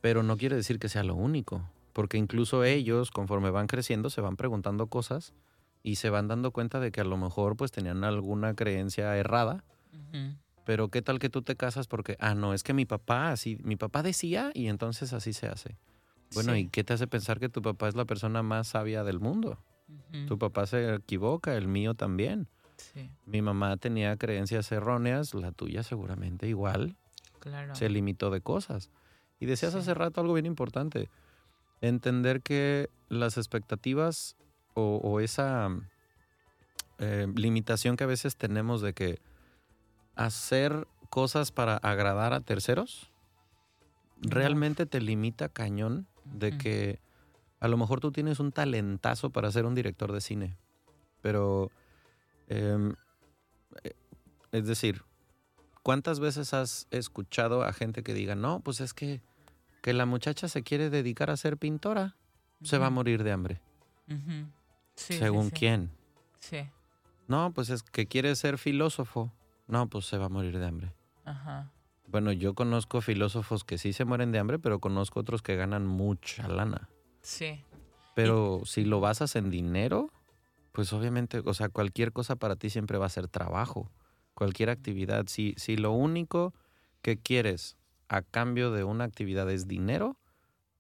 [0.01, 4.21] Pero no quiere decir que sea lo único, porque incluso ellos, conforme van creciendo, se
[4.21, 5.33] van preguntando cosas
[5.83, 9.63] y se van dando cuenta de que a lo mejor pues tenían alguna creencia errada.
[10.69, 13.58] Pero qué tal que tú te casas porque, ah, no, es que mi papá así,
[13.63, 15.75] mi papá decía y entonces así se hace.
[16.36, 16.60] Bueno, Sí.
[16.60, 19.58] ¿y qué te hace pensar que tu papá es la persona más sabia del mundo?
[20.27, 22.47] Tu papá se equivoca, el mío también.
[22.77, 26.95] Sí, Mi mamá tenía creencias erróneas, la tuya seguramente igual.
[27.39, 27.73] claro.
[27.73, 28.91] Se limitó de cosas.
[29.39, 29.79] Y decías Sí.
[29.79, 31.10] hace rato algo bien importante.
[31.82, 34.36] Entender que las expectativas
[34.75, 35.69] o, o esa
[36.99, 39.19] eh, limitación que a veces tenemos de que
[40.19, 43.10] hacer cosas para agradar a terceros
[44.17, 46.58] realmente te limita cañón de Ujú.
[46.58, 46.99] que
[47.62, 50.58] a lo mejor tú tienes un talentazo para ser un director de cine,
[51.21, 51.71] pero
[52.47, 52.95] em,
[53.84, 53.93] eh,
[54.51, 55.03] es decir,
[55.84, 59.21] ¿cuántas veces has escuchado a gente que diga, no, pues es que,
[59.82, 62.17] que la muchacha se quiere dedicar a ser pintora,
[62.62, 63.62] se va a morir de hambre?
[64.95, 65.55] Sí, ¿Según sí.
[65.55, 65.91] quién?
[66.41, 66.67] Sí,
[67.27, 69.32] No, pues es que quiere ser filósofo.
[69.69, 70.91] No, pues se va a morir de hambre.
[71.23, 71.71] ajá.
[72.08, 75.86] Bueno, yo conozco filósofos que sí se mueren de hambre, pero conozco otros que ganan
[75.86, 76.89] mucha lana.
[77.21, 77.63] Sí,
[78.15, 80.10] Pero si lo basas en dinero,
[80.71, 83.91] pues obviamente, o sea, cualquier cosa para ti siempre va a ser trabajo.
[84.34, 85.27] Cualquier actividad.
[85.27, 86.53] Si, si lo único
[87.03, 87.77] que quieres
[88.08, 90.17] a cambio de una actividad es dinero,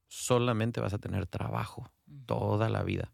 [0.07, 1.91] solamente vas a tener trabajo
[2.25, 3.11] toda la vida.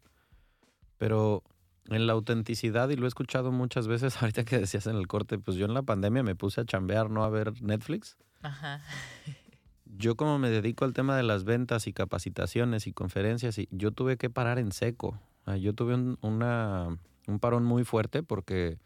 [0.96, 1.42] Pero
[1.88, 5.38] en la autenticidad, y lo he escuchado muchas veces, ahorita que decías en el corte,
[5.38, 8.16] pues yo en la pandemia me puse a chambear, no a ver Netflix.
[8.42, 8.80] Ajá.
[9.98, 13.92] Yo como me dedico al tema de las ventas y capacitaciones y conferencias, y yo
[13.92, 15.18] tuve que parar en seco.
[15.46, 18.78] Ah, Yo tuve un, una- un parón muy fuerte porque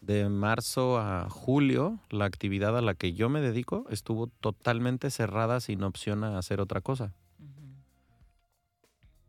[0.00, 5.60] de marzo a julio la actividad a la que yo me dedico estuvo totalmente cerrada
[5.60, 7.12] sin opción a hacer otra cosa.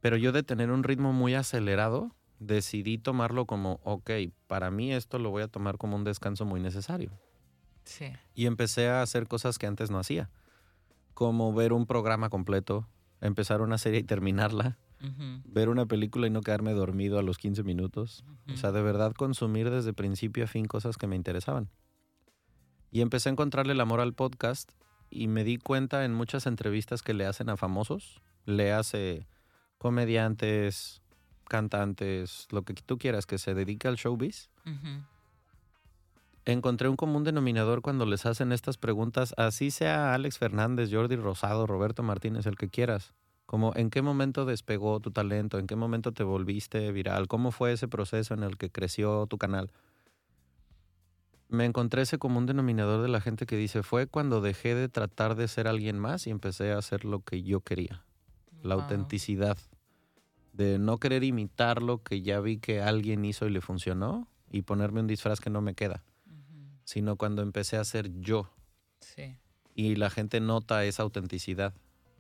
[0.01, 4.12] Pero yo de tener un ritmo muy acelerado, decidí tomarlo como, ok,
[4.47, 7.12] para mí esto lo voy a tomar como un descanso muy necesario.
[7.84, 10.30] Sí, Y empecé a hacer cosas que antes no hacía,
[11.13, 12.88] como ver un programa completo,
[13.19, 14.78] empezar una serie y terminarla,
[15.45, 18.23] ver una película y no quedarme dormido a los 15 minutos.
[18.52, 21.69] O sea, de verdad consumir desde principio a fin cosas que me interesaban.
[22.91, 24.71] Y empecé a encontrarle el amor al podcast
[25.10, 29.28] y me di cuenta en muchas entrevistas que le hacen a famosos, le hace
[29.78, 31.02] comediantes,
[31.49, 34.49] cantantes, lo que tú quieras que se dedique al showbiz.
[36.45, 41.67] Encontré un común denominador cuando les hacen estas preguntas, así sea Alex Fernández, Jordi Rosado,
[41.67, 43.13] Roberto Martínez, el que quieras.
[43.45, 47.73] Como en qué momento despegó tu talento, en qué momento te volviste viral, cómo fue
[47.73, 49.71] ese proceso en el que creció tu canal.
[51.49, 55.35] Me encontré ese común denominador de la gente que dice, fue cuando dejé de tratar
[55.35, 58.03] de ser alguien más y empecé a hacer lo que yo quería.
[58.62, 59.57] La autenticidad.
[60.60, 64.63] De no querer imitar lo que ya vi que alguien hizo y le funcionó y
[64.63, 66.04] ponerme un disfraz que no me queda
[66.84, 68.52] sino cuando empecé a ser yo
[69.00, 69.38] Sí,
[69.76, 71.74] y la gente nota esa autenticidad.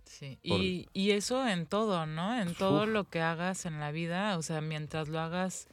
[0.05, 0.37] sí.
[0.47, 2.39] Por- Y, y eso en todo, ¿no?
[2.39, 2.89] En todo Uf.
[2.89, 5.67] lo que hagas en la vida, o sea, mientras lo hagas,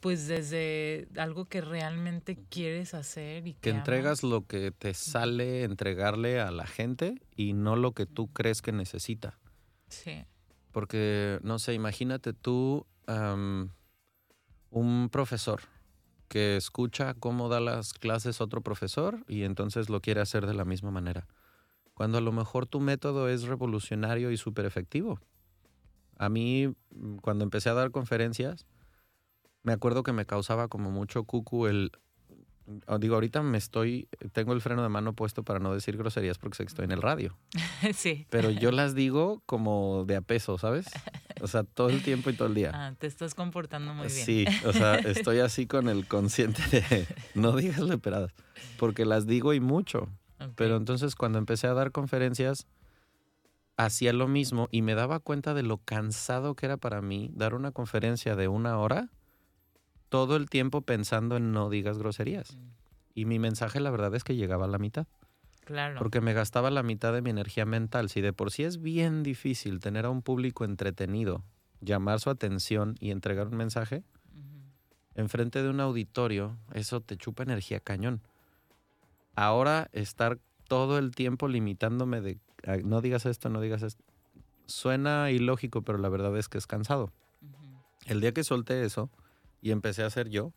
[0.00, 3.80] pues desde algo que realmente quieres hacer y que, Que amas.
[3.80, 8.60] entregas lo que te sale entregarle a la gente y no lo que tú crees
[8.62, 9.38] que necesita.
[9.88, 10.24] Sí,
[10.72, 12.86] Porque, no sé, imagínate tú
[14.70, 15.60] un profesor
[16.28, 20.64] que escucha cómo da las clases otro profesor y entonces lo quiere hacer de la
[20.64, 21.26] misma manera.
[21.94, 25.18] Cuando a lo mejor tu método es revolucionario y súper efectivo.
[26.18, 28.66] A mí, mm, cuando empecé a dar conferencias,
[29.62, 31.92] me acuerdo que me causaba como mucho cucu el...
[32.98, 36.56] Digo, ahorita me estoy, tengo el freno de mano puesto para no decir groserías porque
[36.56, 37.36] sé que estoy en el radio
[37.94, 38.26] sí.
[38.28, 40.86] pero yo las digo como de a peso, ¿sabes?
[41.40, 42.72] O sea, todo el tiempo y todo el día.
[42.74, 44.26] Ah, te estás comportando muy bien.
[44.26, 48.32] Sí, o sea, estoy así con el consciente de no digas leperadas,
[48.78, 50.08] porque las digo y mucho.
[50.54, 52.66] Pero entonces cuando empecé a dar conferencias,
[53.76, 57.54] hacía lo mismo y me daba cuenta de lo cansado que era para mí dar
[57.54, 59.08] una conferencia de una hora
[60.08, 62.56] todo el tiempo pensando en no digas groserías.
[62.56, 62.68] Mm,
[63.14, 65.06] Y mi mensaje la verdad es que llegaba a la mitad.
[65.64, 65.98] Claro.
[65.98, 68.08] Porque me gastaba la mitad de mi energía mental.
[68.08, 71.42] Si de por sí es bien difícil tener a un público entretenido,
[71.80, 74.62] llamar su atención y entregar un mensaje, Ujú.
[75.16, 78.22] enfrente de un auditorio, eso te chupa energía cañón.
[79.34, 84.02] Ahora estar todo el tiempo limitándome de "Ay, no digas esto, no digas esto,
[84.66, 87.10] suena ilógico, pero la verdad es que es cansado.
[88.06, 89.10] El día que solté eso
[89.60, 90.52] y empecé a ser yo,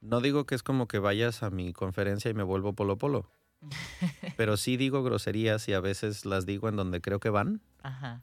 [0.00, 3.30] no digo que es como que vayas a mi conferencia y me vuelvo polo polo,
[4.36, 7.60] pero sí digo groserías y a veces las digo en donde creo que van.
[7.82, 8.22] Ajá.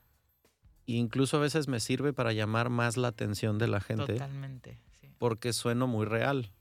[0.87, 4.79] E incluso a veces me sirve para llamar más la atención de la gente Totalmente.
[4.99, 5.09] Sí.
[5.17, 6.51] porque sueno muy real.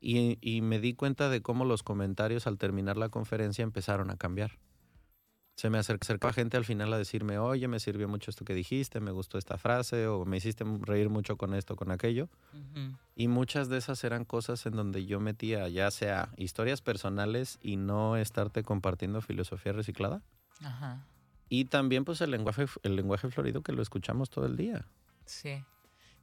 [0.00, 4.16] Y, y me di cuenta de cómo los comentarios al terminar la conferencia empezaron a
[4.16, 4.58] cambiar.
[5.56, 9.00] Se me acercaba gente al final a decirme, oye, me sirvió mucho esto que dijiste,
[9.00, 12.28] me gustó esta frase, o me hiciste reír mucho con esto, con aquello.
[13.14, 17.76] Y muchas de esas eran cosas en donde yo metía ya sea historias personales y
[17.76, 20.20] no estarte compartiendo filosofía reciclada.
[20.62, 21.06] Ajá.
[21.48, 24.84] Y también pues el lenguaje, el lenguaje florido que lo escuchamos todo el día.
[25.24, 25.64] Sí.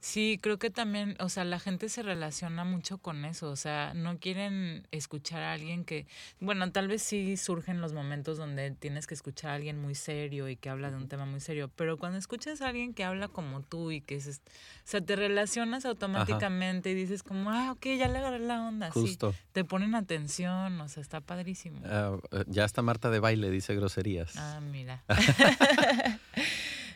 [0.04, 3.94] Sí, creo que también, o sea, la gente se relaciona mucho con eso, o sea,
[3.94, 6.06] no quieren escuchar a alguien que,
[6.40, 10.50] bueno, tal vez sí surgen los momentos donde tienes que escuchar a alguien muy serio
[10.50, 13.28] y que habla de un tema muy serio, pero cuando escuchas a alguien que habla
[13.28, 14.50] como tú y que, es, o
[14.84, 19.32] sea, te relacionas automáticamente y dices como, ah, ok, ya le agarré la onda, Justo.
[19.32, 21.80] sí, te ponen atención, o sea, está padrísimo.
[21.82, 24.36] Ah, eh, ya está Marta de baile, dice groserías.
[24.36, 25.02] Ah, mira.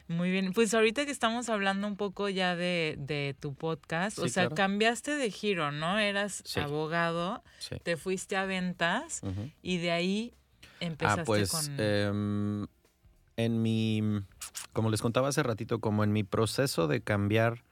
[0.09, 4.49] Muy bien, pues ahorita que estamos hablando un poco ya de, tu podcast, o sea,
[4.49, 5.99] cambiaste de giro, ¿no?
[5.99, 7.43] Eras abogado,
[7.83, 9.21] te fuiste a ventas
[9.63, 10.35] y de ahí
[10.81, 11.77] empezaste ah, pues, con...
[11.79, 12.67] Em,
[13.37, 14.03] en mi,
[14.73, 17.63] como les contaba hace ratito, como en mi proceso de cambiar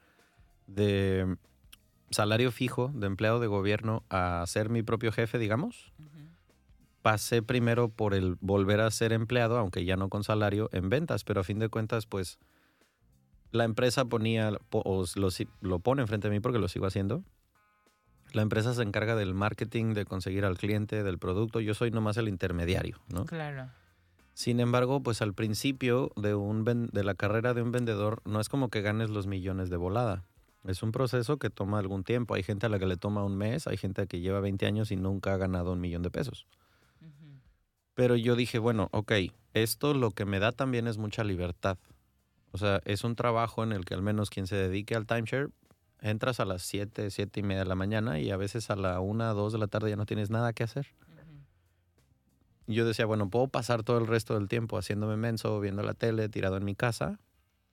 [0.67, 1.37] de
[2.11, 5.91] salario fijo, de empleado de gobierno, a ser mi propio jefe, digamos,
[7.07, 11.23] pasé primero por el volver a ser empleado, aunque ya no con salario, en ventas,
[11.23, 12.37] pero a fin de cuentas, pues
[13.51, 15.29] la empresa ponía, o lo,
[15.61, 17.23] lo pone enfrente de mí porque lo sigo haciendo.
[18.33, 21.61] La empresa se encarga del marketing, de conseguir al cliente, del producto.
[21.61, 23.25] Yo soy nomás el intermediario, ¿no?
[23.25, 23.69] Claro.
[24.33, 28.49] Sin embargo, pues al principio de, un de la carrera de un vendedor no es
[28.49, 30.25] como que ganes los millones de volada.
[30.65, 32.33] Es un proceso que toma algún tiempo.
[32.33, 34.91] Hay gente a la que le toma un mes, hay gente que lleva 20 años
[34.91, 36.45] y nunca ha ganado un millón de pesos.
[37.97, 39.11] Pero yo dije, bueno, ok,
[39.55, 41.79] esto lo que me da también es mucha libertad.
[42.51, 45.49] O sea, es un trabajo en el que al menos quien se dedique al timeshare,
[45.99, 48.99] entras a las 7, 7 y media de la mañana y a veces a la
[48.99, 50.85] 1, 2 de la tarde ya no tienes nada que hacer.
[52.67, 56.29] Yo decía, bueno, puedo pasar todo el resto del tiempo haciéndome menso, viendo la tele,
[56.29, 57.19] tirado en mi casa,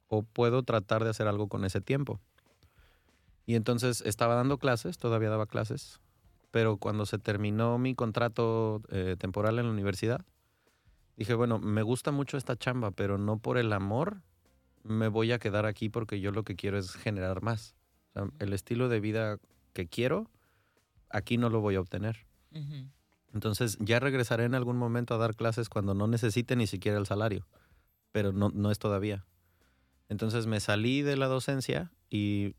[0.09, 2.19] o puedo tratar de hacer algo con ese tiempo.
[3.45, 6.01] Y entonces estaba dando clases, todavía daba clases,
[6.55, 10.25] pero cuando se terminó mi contrato eh, temporal en la universidad,
[11.17, 14.23] dije, bueno, me gusta mucho esta chamba, pero no por el amor
[14.85, 17.75] me voy a quedar aquí porque yo lo que quiero es generar más.
[18.39, 19.39] el estilo de vida
[19.73, 20.31] que quiero,
[21.11, 22.25] aquí no lo voy a obtener.
[23.33, 27.07] Entonces ya regresaré en algún momento a dar clases cuando no necesite ni siquiera el
[27.07, 27.49] salario,
[28.13, 29.27] pero no, no es todavía.
[30.09, 32.55] Entonces me salí de la docencia y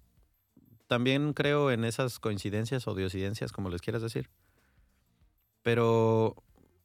[0.88, 4.29] también creo en esas coincidencias o diosidencias, como les quieras decir.
[5.63, 6.36] Pero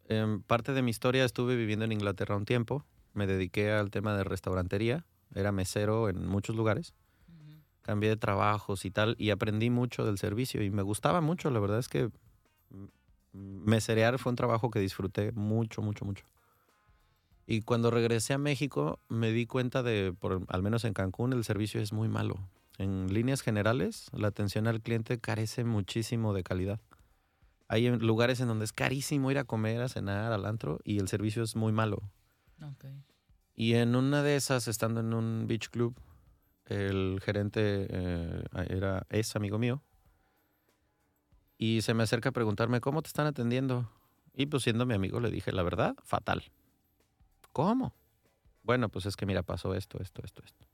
[0.09, 2.85] en parte de mi historia estuve viviendo en Inglaterra un tiempo.
[3.13, 5.05] Me dediqué al tema de restaurantería.
[5.35, 6.95] Era mesero en muchos lugares.
[7.83, 9.17] Cambié de trabajos y tal.
[9.19, 10.63] Y aprendí mucho del servicio.
[10.63, 11.51] Y me gustaba mucho.
[11.51, 12.11] La verdad es que
[13.33, 16.25] meserear fue un trabajo que disfruté mucho, mucho, mucho.
[17.47, 21.45] Y cuando regresé a México me di cuenta de, por, al menos en Cancún, el
[21.45, 22.39] servicio es muy malo
[22.81, 26.81] en líneas generales, la atención al cliente carece muchísimo de calidad.
[27.69, 31.07] Hay lugares en donde es carísimo ir a comer, a cenar, al antro y el
[31.07, 32.03] servicio es muy malo.
[33.55, 35.95] Y en una de esas, estando en un beach club,
[36.65, 39.83] el gerente eh, era, es amigo mío
[41.59, 43.93] y se me acerca a preguntarme cómo te están atendiendo.
[44.33, 46.45] Y pues siendo mi amigo le dije, la verdad, fatal.
[47.53, 47.95] ¿Cómo?
[48.63, 50.70] Bueno, pues es que mira, pasó esto, esto, esto, esto.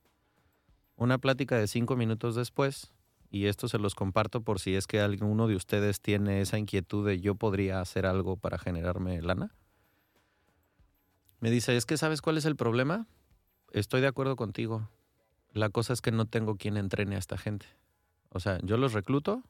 [0.97, 2.93] Una plática de cinco minutos después,
[3.31, 7.07] y esto se los comparto por si es que alguno de ustedes tiene esa inquietud
[7.07, 9.55] de yo podría hacer algo para generarme lana.
[11.41, 13.07] Me dice, es que sabes cuál es el problema.
[13.73, 14.89] Estoy de acuerdo contigo.
[15.53, 17.67] La cosa es que no tengo quien entrene a esta gente.
[18.31, 19.43] O sea, yo los recluto,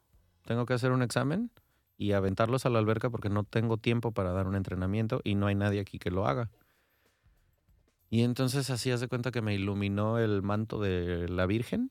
[0.45, 1.51] tengo que hacer un examen
[1.97, 5.47] y aventarlos a la alberca porque no tengo tiempo para dar un entrenamiento y no
[5.47, 6.51] hay nadie aquí que lo haga.
[8.09, 11.91] Y entonces así hace cuenta que me iluminó el manto de la Virgen.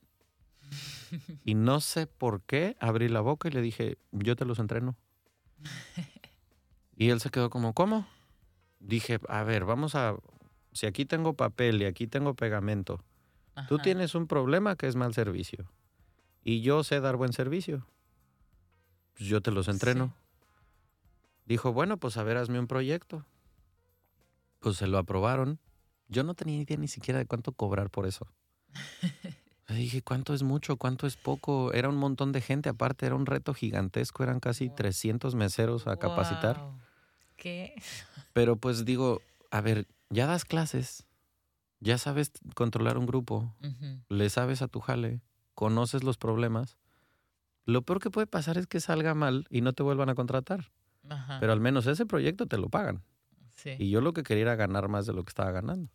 [1.44, 4.96] Y no sé por qué abrí la boca y le dije, yo te los entreno.
[6.96, 8.06] Y él se quedó como, ¿cómo?
[8.80, 10.16] Dije, a ver, vamos a,
[10.72, 13.04] si aquí tengo papel y aquí tengo pegamento,
[13.68, 15.70] tú tienes un problema que es mal servicio.
[16.42, 17.86] Y yo sé dar buen servicio.
[19.14, 20.14] Pues yo te los entreno.
[21.44, 23.24] Dijo, bueno, pues a ver, hazme un proyecto.
[24.60, 25.58] Pues se lo aprobaron.
[26.08, 28.26] Yo no tenía idea ni siquiera de cuánto cobrar por eso.
[29.68, 30.76] dije, ¿cuánto es mucho?
[30.76, 31.72] ¿Cuánto es poco?
[31.72, 35.96] Era un montón de gente, aparte era un reto gigantesco, eran casi 300 meseros a
[35.96, 36.64] capacitar.
[37.36, 37.74] ¿Qué?
[38.32, 41.06] Pero pues digo, a ver, ya das clases,
[41.80, 43.54] ya sabes controlar un grupo,
[44.08, 45.20] le sabes a tu jale,
[45.54, 46.76] conoces los problemas.
[47.64, 50.70] Lo peor que puede pasar es que salga mal y no te vuelvan a contratar.
[51.40, 53.02] Pero al menos ese proyecto te lo pagan.
[53.56, 53.74] Sí.
[53.78, 55.90] Y yo lo que quería era ganar más de lo que estaba ganando.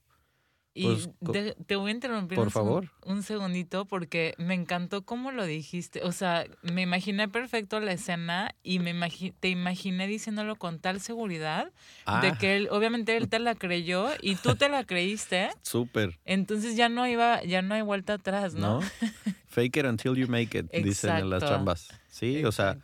[0.73, 2.89] Y Pues, de- te voy a interrumpir por un, favor.
[3.05, 6.01] un segundito porque me encantó cómo lo dijiste.
[6.03, 11.01] O sea, me imaginé perfecto la escena y me imagi- te imaginé diciéndolo con tal
[11.01, 11.73] seguridad de
[12.05, 15.49] Ah, que él, obviamente él te la creyó y tú te la creíste.
[15.61, 18.79] súper, Entonces ya no iba, ya no hay vuelta atrás, ¿no?
[18.79, 18.87] ¿no?
[19.47, 21.89] Fake it until you make it, dicen en las chambas.
[22.07, 22.77] Sí, o sea,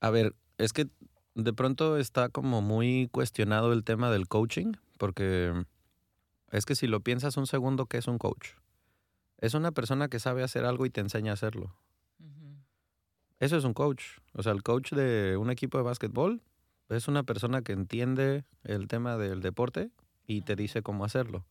[0.00, 0.88] a ver, es que
[1.34, 5.64] de pronto está como muy cuestionado el tema del coaching, porque
[6.50, 8.50] es que si lo piensas un segundo, ¿qué es un coach?
[9.38, 11.74] Es una persona que sabe hacer algo y te enseña a hacerlo.
[13.38, 14.02] Eso es un coach.
[14.34, 16.42] O sea, el coach de un equipo de básquetbol
[16.90, 19.90] es una persona que entiende el tema del deporte
[20.26, 21.46] y te dice cómo hacerlo.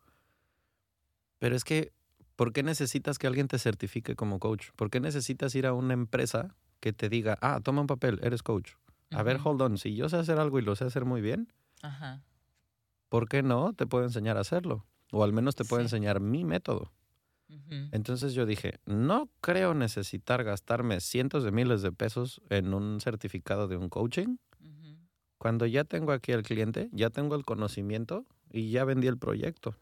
[1.40, 1.92] Pero es que,
[2.36, 4.70] ¿por qué necesitas que alguien te certifique como coach?
[4.76, 8.44] ¿Por qué necesitas ir a una empresa que te diga, ah, toma un papel, eres
[8.44, 8.74] coach?
[9.12, 11.51] A ver, hold on, si yo sé hacer algo y lo sé hacer muy bien,
[11.82, 12.22] Ajá.
[13.10, 14.86] ¿por qué no te puedo enseñar a hacerlo?
[15.12, 15.86] O al menos te puedo Sí.
[15.86, 16.91] enseñar mi método.
[17.91, 23.68] Entonces yo dije, no creo necesitar gastarme cientos de miles de pesos en un certificado
[23.68, 24.38] de un coaching
[25.39, 29.76] cuando ya tengo aquí al cliente, ya tengo el conocimiento y ya vendí el proyecto.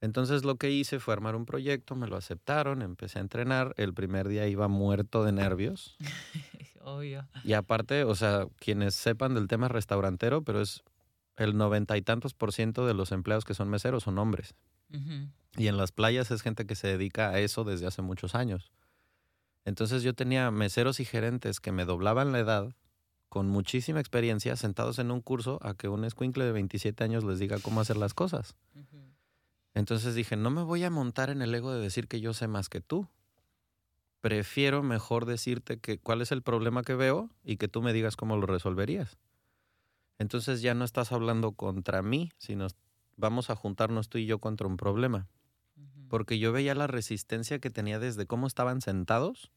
[0.00, 3.94] Entonces lo que hice fue armar un proyecto, me lo aceptaron, empecé a entrenar, el
[3.94, 5.96] primer día iba muerto de nervios
[6.88, 7.28] Obvio.
[7.44, 10.82] y aparte, o sea, quienes sepan del tema restaurantero, pero es
[11.36, 14.54] el noventa y tantos por ciento de los empleados que son meseros son hombres.
[15.56, 18.72] Y en las playas es gente que se dedica a eso desde hace muchos años.
[19.64, 22.74] Entonces yo tenía meseros y gerentes que me doblaban la edad
[23.28, 27.38] con muchísima experiencia sentados en un curso a que un escuincle de 27 años les
[27.38, 28.56] diga cómo hacer las cosas.
[29.74, 32.48] Entonces dije, no me voy a montar en el ego de decir que yo sé
[32.48, 33.06] más que tú.
[34.20, 38.16] Prefiero mejor decirte que cuál es el problema que veo y que tú me digas
[38.16, 39.18] cómo lo resolverías.
[40.18, 42.66] Entonces ya no estás hablando contra mí, sino
[43.16, 45.28] vamos a juntarnos tú y yo contra un problema
[46.08, 49.50] porque yo veía la resistencia que tenía desde cómo estaban sentados,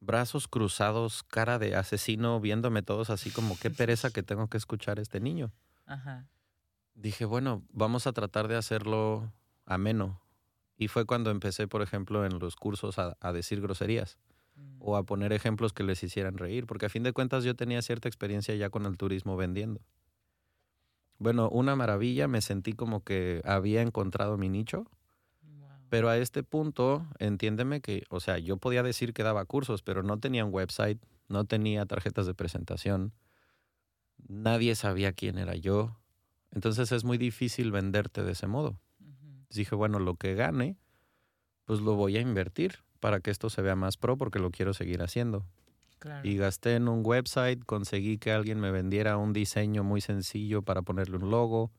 [0.00, 4.98] brazos cruzados, cara de asesino, viéndome todos así como qué pereza que tengo que escuchar
[4.98, 5.52] a este niño.
[5.86, 6.28] Ajá.
[6.94, 9.32] Dije, bueno, vamos a tratar de hacerlo
[9.66, 10.20] ameno.
[10.76, 14.18] Y fue cuando empecé, por ejemplo, en los cursos a, a decir groserías
[14.56, 14.76] Mm.
[14.78, 17.82] o a poner ejemplos que les hicieran reír, porque a fin de cuentas yo tenía
[17.82, 19.80] cierta experiencia ya con el turismo vendiendo.
[21.18, 24.84] Bueno, una maravilla, me sentí como que había encontrado mi nicho
[25.42, 25.68] Wow.
[25.88, 30.02] pero a este punto, entiéndeme que, o sea, yo podía decir que daba cursos, pero
[30.02, 33.12] no tenía un website, no tenía tarjetas de presentación,
[34.28, 35.96] nadie sabía quién era yo.
[36.50, 38.80] Entonces es muy difícil venderte de ese modo.
[39.54, 40.76] Dije, bueno, lo que gane,
[41.64, 44.72] pues lo voy a invertir para que esto se vea más pro porque lo quiero
[44.74, 45.46] seguir haciendo.
[45.98, 46.26] Claro.
[46.28, 50.82] Y gasté en un website, conseguí que alguien me vendiera un diseño muy sencillo para
[50.82, 51.72] ponerle un logo.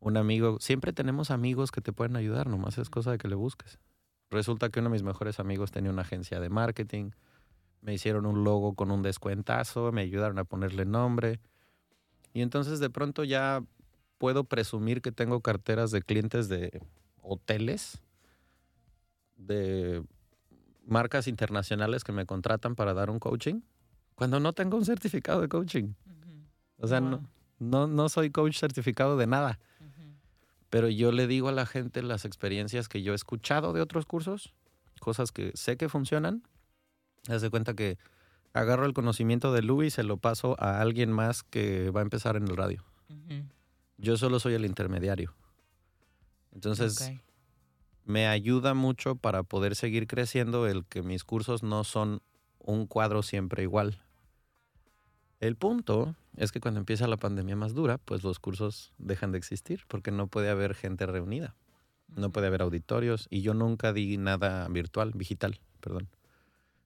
[0.00, 3.34] Un amigo, siempre tenemos amigos que te pueden ayudar, nomás es cosa de que le
[3.34, 3.78] busques.
[4.30, 7.10] Resulta que uno de mis mejores amigos tenía una agencia de marketing,
[7.80, 11.40] me hicieron un logo con un descuentazo, me ayudaron a ponerle nombre.
[12.32, 13.62] Y entonces de pronto ya
[14.24, 16.80] puedo presumir que tengo carteras de clientes de
[17.20, 18.00] hoteles,
[19.36, 20.02] de
[20.86, 23.60] marcas internacionales que me contratan para dar un coaching,
[24.14, 25.92] cuando no tengo un certificado de coaching.
[26.78, 27.10] O sea, Wow.
[27.10, 29.58] no, no, no soy coach certificado de nada.
[30.70, 34.06] Pero yo le digo a la gente las experiencias que yo he escuchado de otros
[34.06, 34.54] cursos,
[35.00, 36.44] cosas que sé que funcionan.
[37.28, 37.98] Haz de cuenta que
[38.54, 42.02] agarro el conocimiento de Luis y se lo paso a alguien más que va a
[42.04, 42.82] empezar en el radio.
[43.10, 43.44] Ujú.
[43.96, 45.34] Yo solo soy el intermediario.
[46.52, 47.12] Entonces,
[48.04, 52.22] me ayuda mucho para poder seguir creciendo el que mis cursos no son
[52.58, 54.00] un cuadro siempre igual.
[55.40, 59.38] El punto es que cuando empieza la pandemia más dura, pues los cursos dejan de
[59.38, 61.54] existir porque no puede haber gente reunida,
[62.08, 66.08] no puede haber auditorios y yo nunca di nada virtual, digital, perdón.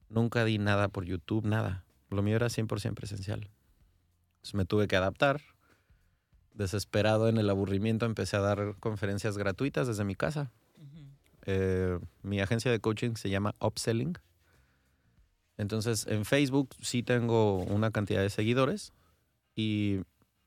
[0.08, 1.84] Nunca di nada por YouTube, nada.
[2.10, 3.50] Lo mío era 100% presencial.
[4.36, 5.42] Entonces me tuve que adaptar.
[6.58, 10.50] Desesperado en el aburrimiento empecé a dar conferencias gratuitas desde mi casa.
[11.46, 14.18] Eh, mi agencia de coaching se llama Upselling.
[15.56, 18.92] Entonces, en Facebook sí tengo una cantidad de seguidores
[19.54, 20.00] y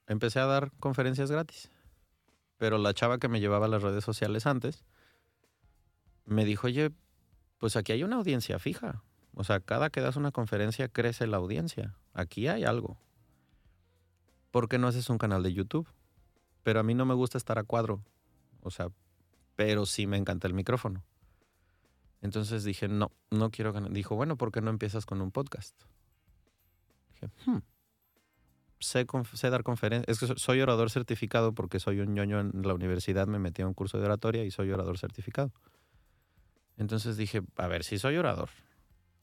[0.05, 1.71] empecé a dar conferencias gratis.
[2.57, 4.83] Pero la chava que me llevaba a las redes sociales antes
[6.25, 6.91] me dijo, oye,
[7.57, 9.01] pues aquí hay una audiencia fija.
[9.33, 11.95] O sea, cada que das una conferencia crece la audiencia.
[12.13, 12.97] Aquí hay algo.
[14.51, 15.87] ¿Por qué no haces un canal de YouTube?
[16.63, 18.03] Pero a mí no me gusta estar a cuadro.
[18.61, 18.89] O sea,
[19.55, 21.03] pero sí me encanta el micrófono.
[22.21, 23.91] Entonces dije, no, no quiero ganar.
[23.91, 25.75] Dijo, bueno, ¿por qué no empiezas con un podcast?
[27.13, 27.57] Dije, "Hmm,
[28.79, 29.05] sé,
[29.49, 30.07] dar conferencias.
[30.07, 33.61] Es que so- soy orador certificado porque soy un ñoño en la universidad, me metí
[33.61, 35.51] a un curso de oratoria y soy orador certificado.
[36.77, 38.49] Entonces dije, a ver, si soy orador,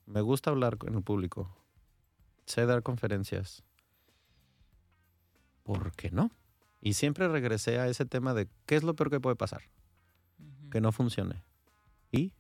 [0.07, 1.57] me gusta hablar con el público,
[2.47, 3.65] sé dar conferencias,
[5.65, 6.31] ¿por qué no?
[6.81, 9.63] Y siempre regresé a ese tema de qué es lo peor que puede pasar,
[10.39, 10.71] Ujú.
[10.71, 11.43] que no funcione.
[12.13, 12.33] Y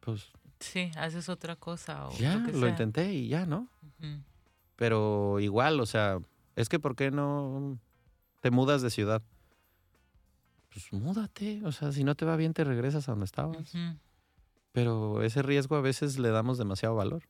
[0.00, 2.68] pues Sí, haces otra cosa o ya, lo que lo sea.
[2.70, 3.68] intenté y ya, ¿no?
[3.82, 4.22] Ujú.
[4.76, 6.18] Pero igual, o sea,
[6.56, 7.78] es que ¿por qué no
[8.40, 9.22] te mudas de ciudad?
[10.72, 13.74] Pues múdate, o sea, si no te va bien te regresas a donde estabas.
[13.74, 13.96] Ujú.
[14.72, 17.22] Pero ese riesgo a veces le damos demasiado valor.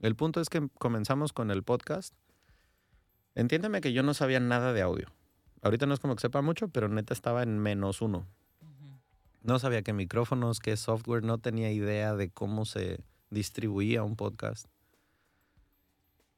[0.00, 2.14] El punto es que comenzamos con el podcast.
[3.34, 5.08] Entiéndeme que yo no sabía nada de audio.
[5.64, 8.26] Ahorita no es como que sepa mucho, pero neta estaba en menos uno.
[9.42, 14.66] No sabía qué micrófonos, qué software, no tenía idea de cómo se distribuía un podcast.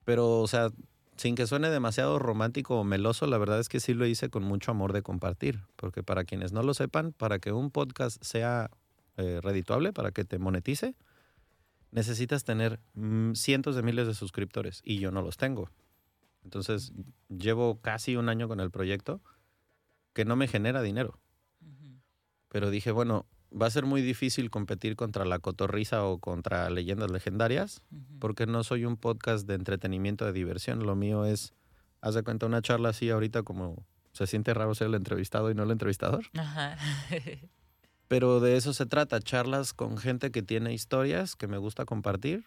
[0.05, 0.71] Pero, o sea,
[1.17, 4.45] sin que suene demasiado romántico o meloso, la verdad es que sí lo hice con
[4.45, 5.61] mucho amor de compartir.
[5.75, 8.71] Porque para quienes no lo sepan, para que un podcast sea
[9.17, 10.95] eh, redituable, para que te monetice,
[11.91, 15.69] necesitas tener mm, cientos de miles de suscriptores y yo no los tengo.
[16.47, 16.93] Entonces,
[17.29, 19.21] llevo casi un año con el proyecto
[20.13, 21.19] que no me genera dinero.
[22.49, 27.11] Pero dije, bueno, va a ser muy difícil competir contra la cotorriza o contra leyendas
[27.11, 27.83] legendarias,
[28.21, 30.87] porque no soy un podcast de entretenimiento, de diversión.
[30.87, 31.53] Lo mío es,
[32.01, 35.55] haz de cuenta, una charla así ahorita como se siente raro ser el entrevistado y
[35.55, 36.27] no el entrevistador.
[36.39, 36.79] Ajá.
[38.07, 42.45] Pero de eso se trata, charlas con gente que tiene historias que me gusta compartir.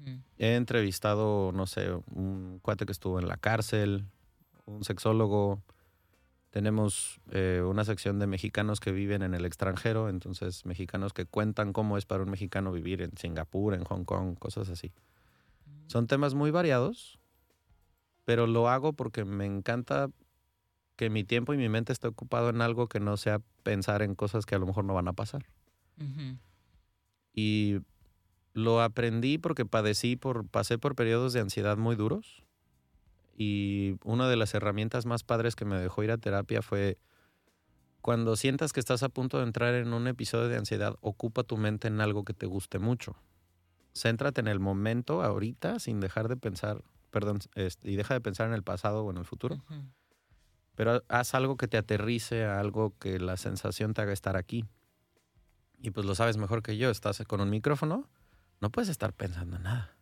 [0.00, 0.20] Ujú.
[0.38, 4.04] He entrevistado, no sé, un cuate que estuvo en la cárcel,
[4.66, 5.62] un sexólogo.
[6.50, 11.72] Tenemos eh, una sección de mexicanos que viven en el extranjero, entonces mexicanos que cuentan
[11.72, 14.92] cómo es para un mexicano vivir en Singapur, en Hong Kong, cosas así.
[15.88, 17.18] Son temas muy variados,
[18.24, 20.10] pero lo hago porque me encanta
[20.96, 24.14] que mi tiempo y mi mente esté ocupado en algo que no sea pensar en
[24.14, 25.46] cosas que a lo mejor no van a pasar.
[25.98, 26.36] Ujú.
[27.32, 27.78] Y
[28.58, 32.44] lo aprendí porque padecí por, pasé por periodos de ansiedad muy duros.
[33.36, 36.98] Y una de las herramientas más padres que me dejó ir a terapia fue
[38.00, 41.56] cuando sientas que estás a punto de entrar en un episodio de ansiedad, ocupa tu
[41.56, 43.16] mente en algo que te guste mucho.
[43.94, 47.38] Céntrate en el momento, ahorita, sin dejar de pensar, perdón,
[47.82, 49.62] y deja de pensar en el pasado o en el futuro.
[50.74, 54.64] Pero haz algo que te aterrice a algo que la sensación te haga estar aquí.
[55.80, 58.08] Y pues lo sabes mejor que yo, estás con un micrófono,
[58.60, 59.94] no puedes estar pensando en nada.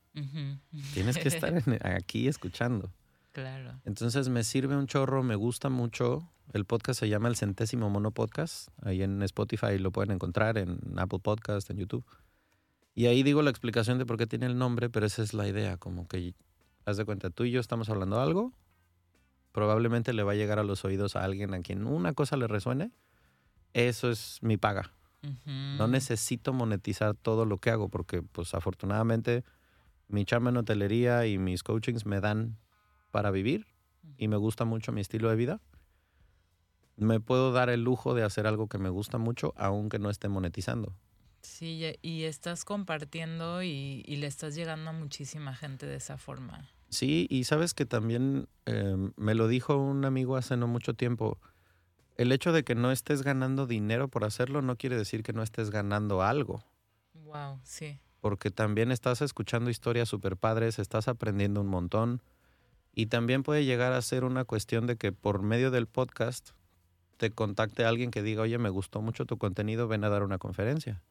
[0.94, 2.90] Tienes que estar en- aquí escuchando.
[3.32, 3.78] Claro.
[3.84, 6.28] Entonces me sirve un chorro, me gusta mucho.
[6.52, 8.68] El podcast se llama El Centésimo Mono Podcast.
[8.82, 12.04] Ahí en Spotify lo pueden encontrar, en Apple Podcast, en YouTube.
[12.94, 15.46] Y ahí digo la explicación de por qué tiene el nombre, pero esa es la
[15.46, 16.34] idea, como que
[16.86, 18.52] haz de cuenta, tú y yo estamos hablando de algo,
[19.52, 22.46] probablemente le va a llegar a los oídos a alguien a quien una cosa le
[22.46, 22.90] resuene.
[23.74, 24.92] Eso es mi paga.
[25.78, 29.44] No necesito monetizar todo lo que hago porque, pues, afortunadamente,
[30.08, 32.56] mi chamba en hotelería y mis coachings me dan
[33.10, 33.66] para vivir
[34.16, 35.60] y me gusta mucho mi estilo de vida.
[36.96, 40.28] Me puedo dar el lujo de hacer algo que me gusta mucho, aunque no esté
[40.28, 40.94] monetizando.
[41.42, 46.16] Sí, y- y estás compartiendo y, y le estás llegando a muchísima gente de esa
[46.16, 46.68] forma.
[46.88, 51.38] Sí, y sabes que también eh, me lo dijo un amigo hace no mucho tiempo.
[52.16, 55.42] El hecho de que no estés ganando dinero por hacerlo no quiere decir que no
[55.42, 56.64] estés ganando algo.
[57.14, 57.98] Wow, sí.
[58.20, 62.22] porque también estás escuchando historias super padres, estás aprendiendo un montón
[62.92, 66.50] y también puede llegar a ser una cuestión de que por medio del podcast
[67.18, 70.38] te contacte alguien que diga, oye, me gustó mucho tu contenido, ven a dar una
[70.38, 71.02] conferencia.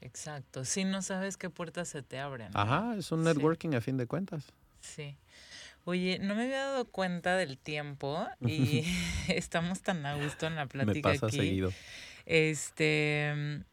[0.00, 0.64] Exacto.
[0.64, 2.50] Sí, no sabes qué puertas se te abren.
[2.52, 2.60] ¿no?
[2.60, 3.24] Ajá, es un Sí.
[3.26, 4.44] networking a fin de cuentas.
[4.80, 5.16] Sí.
[5.84, 8.84] Oye, no me había dado cuenta del tiempo y
[9.28, 11.36] estamos tan a gusto en la Me plática pasa aquí.
[11.36, 11.72] seguido.
[12.26, 13.64] Este,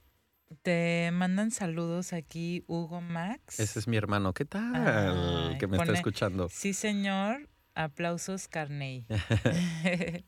[0.61, 3.59] te mandan saludos aquí Hugo Max.
[3.59, 4.33] Ese es mi hermano.
[4.33, 4.73] ¿Qué tal?
[4.75, 6.47] Ay, que me está escuchando.
[6.49, 7.49] Sí, señor.
[7.75, 9.05] Aplausos, Carney.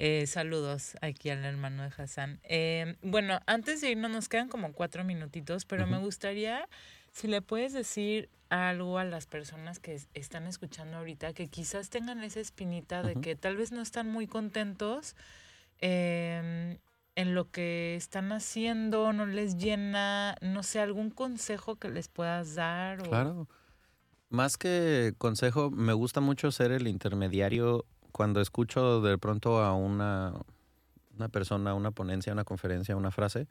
[0.00, 2.38] Eh, saludos aquí al hermano de Hassan.
[2.44, 6.68] Eh, bueno, antes de irnos, nos quedan como cuatro minutitos, pero me gustaría,
[7.18, 11.90] si le puedes decir algo a las personas que es- están escuchando ahorita, que quizás
[11.90, 15.16] tengan esa espinita de que tal vez no están muy contentos
[15.80, 16.78] em,
[17.14, 22.54] en lo que están haciendo, no les llena, no sé, algún consejo que les puedas
[22.54, 23.00] dar.
[23.00, 23.48] o- Claro.
[24.30, 30.34] Más que consejo, me gusta mucho ser el intermediario cuando escucho de pronto a una,
[31.16, 33.46] una persona, una ponencia, una conferencia, una frase.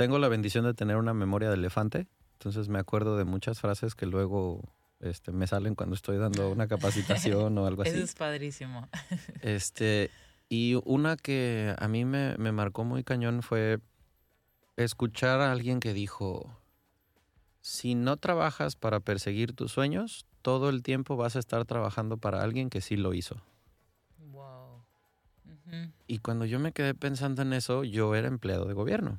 [0.00, 3.94] Tengo la bendición de tener una memoria de elefante, entonces me acuerdo de muchas frases
[3.94, 4.62] que luego
[4.98, 7.90] Este, me salen cuando estoy dando una capacitación o algo así.
[7.90, 8.88] Eso es padrísimo.
[9.42, 10.10] Este,
[10.48, 13.78] y una que a mí me, me marcó muy cañón fue
[14.78, 16.50] escuchar a alguien que dijo,
[17.60, 22.42] si no trabajas para perseguir tus sueños, todo el tiempo vas a estar trabajando para
[22.42, 23.36] alguien que sí lo hizo.
[24.32, 24.82] Wow.
[26.06, 29.18] Y cuando yo me quedé pensando en eso, yo era empleado de gobierno.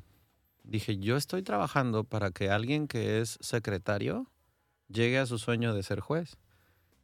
[0.63, 4.31] Dije, yo estoy trabajando para que alguien que es secretario
[4.87, 6.37] llegue a su sueño de ser juez.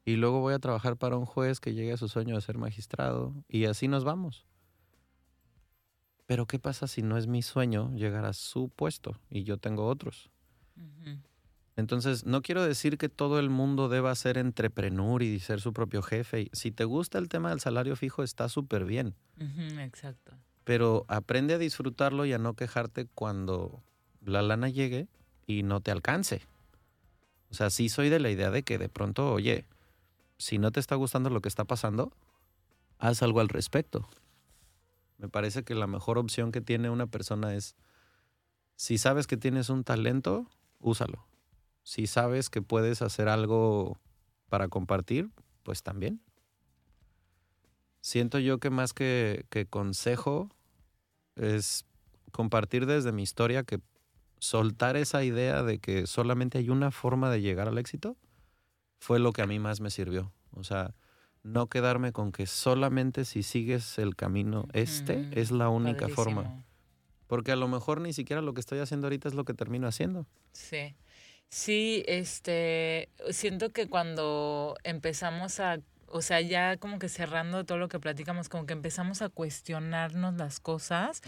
[0.06, 2.58] Y luego voy a trabajar para un juez que llegue a su sueño de ser
[2.58, 3.34] magistrado.
[3.50, 4.46] Y así nos vamos.
[6.26, 9.88] Pero ¿qué pasa si no es mi sueño llegar a su puesto y yo tengo
[9.88, 10.30] otros?
[11.78, 16.02] Entonces, no quiero decir que todo el mundo deba ser entrepreneur y ser su propio
[16.02, 16.50] jefe.
[16.52, 19.16] Si te gusta el tema del salario fijo, está súper bien.
[19.80, 20.34] exacto.
[20.68, 23.82] Pero aprende a disfrutarlo y a no quejarte cuando
[24.20, 25.08] la lana llegue
[25.46, 26.42] y no te alcance.
[27.50, 29.66] O sea, sí soy de la idea de que de pronto, oye,
[30.38, 32.12] si no te está gustando lo que está pasando,
[33.00, 34.10] haz algo al respecto.
[35.18, 37.78] Me parece que la mejor opción que tiene una persona es,
[38.76, 40.52] si sabes que tienes un talento,
[40.82, 41.26] úsalo.
[41.84, 43.98] Si sabes que puedes hacer algo
[44.50, 45.30] para compartir,
[45.64, 46.20] pues también.
[48.02, 50.50] Siento yo que más que, que consejo
[51.38, 51.86] es
[52.32, 53.80] compartir desde mi historia que
[54.40, 58.16] soltar esa idea de que solamente hay una forma de llegar al éxito
[59.00, 60.32] fue lo que a mí más me sirvió.
[60.52, 60.94] O sea,
[61.44, 66.66] no quedarme con que solamente si sigues el camino este es la única forma.
[67.28, 69.88] Porque a lo mejor ni siquiera lo que estoy haciendo ahorita es lo que termino
[69.88, 70.26] haciendo.
[70.54, 70.96] Sí.
[71.50, 77.90] Sí, este, siento que cuando empezamos a o sea, ya como que cerrando todo lo
[77.90, 81.22] que platicamos, como que empezamos a cuestionarnos las cosas,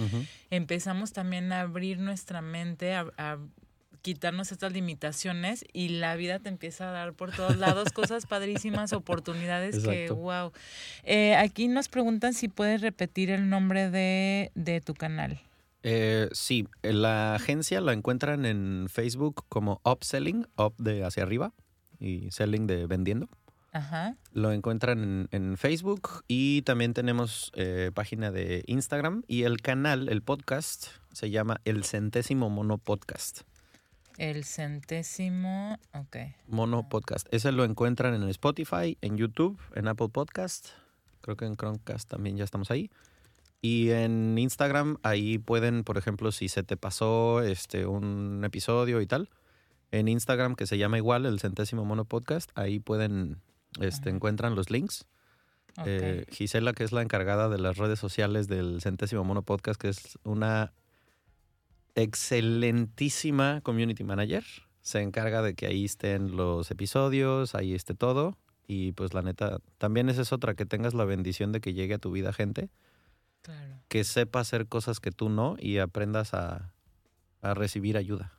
[0.50, 3.38] empezamos también a abrir nuestra mente, a,
[4.02, 8.94] quitarnos estas limitaciones y la vida te empieza a dar por todos lados cosas padrísimas,
[8.94, 10.54] oportunidades que, wow.
[11.04, 15.42] Eh, aquí nos preguntan si puedes repetir el nombre de, de tu canal.
[15.84, 21.54] Eh, sí, la agencia la encuentran en Facebook como Upselling, Up de hacia arriba
[22.00, 23.30] y Selling de vendiendo.
[23.72, 24.16] Ajá.
[24.34, 30.22] Lo encuentran en, Facebook y también tenemos eh, página de Instagram y el canal, el
[30.22, 33.42] podcast, se llama El Centésimo Mono Podcast.
[34.18, 36.18] El centésimo, ok.
[36.48, 37.28] Mono Podcast.
[37.32, 40.70] Ese lo encuentran en Spotify, en YouTube, en Apple Podcast.
[41.22, 42.90] Creo que en Chromecast también ya estamos ahí.
[43.62, 49.08] Y en Instagram, ahí pueden, por ejemplo, si se te pasó este un episodio y
[49.08, 49.30] tal,
[49.92, 53.42] en Instagram que se llama igual el centésimo mono podcast, ahí pueden
[53.80, 55.06] este, encuentran los links.
[55.86, 59.90] Eh, Gisela, que es la encargada de las redes sociales del Centésimo Mono Podcast, que
[59.90, 60.74] es una
[61.96, 64.44] excelentísima community manager.
[64.82, 68.38] Se encarga de que ahí estén los episodios, ahí esté todo.
[68.68, 71.96] Y pues la neta, también esa es otra, que tengas la bendición de que llegue
[71.96, 72.70] a tu vida gente.
[73.88, 76.72] Que sepa hacer cosas que tú no y aprendas a
[77.42, 78.39] recibir ayuda.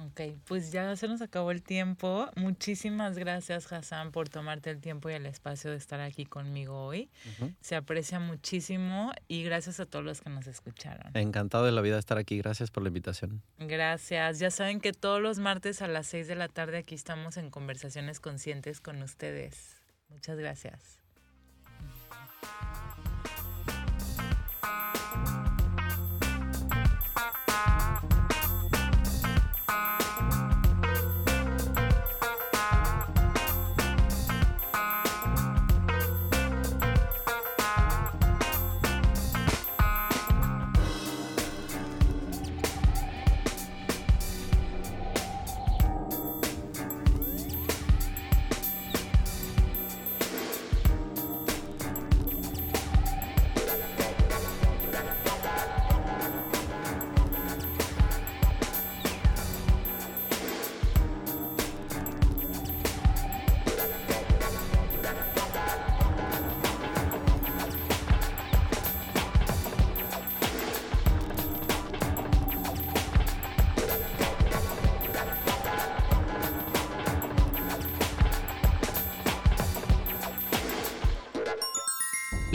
[0.00, 2.30] Ok, pues ya se nos acabó el tiempo.
[2.36, 7.10] Muchísimas gracias, Hassan, por tomarte el tiempo y el espacio de estar aquí conmigo hoy.
[7.60, 11.14] Se aprecia muchísimo y gracias a todos los que nos escucharon.
[11.14, 12.38] Encantado de la vida de estar aquí.
[12.38, 13.42] Gracias por la invitación.
[13.58, 14.38] Gracias.
[14.38, 17.50] Ya saben que todos los martes a las 6 de la tarde aquí estamos en
[17.50, 19.76] Conversaciones Conscientes con ustedes.
[20.08, 20.98] Muchas gracias.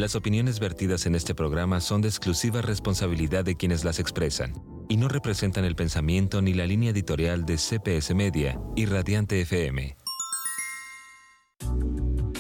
[0.08, 4.54] Las opiniones vertidas en este programa son de exclusiva responsabilidad de quienes las expresan
[4.88, 9.98] y no representan el pensamiento ni la línea editorial de CPS Media y Radiante FM.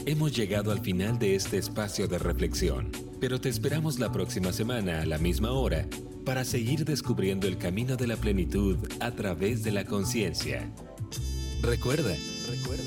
[0.05, 2.89] Hemos llegado al final de este espacio de reflexión,
[3.19, 5.89] pero te esperamos la próxima semana a la misma hora
[6.23, 10.71] para seguir descubriendo el camino de la plenitud a través de la conciencia.
[11.61, 12.15] Recuerda,
[12.49, 12.86] recuerda,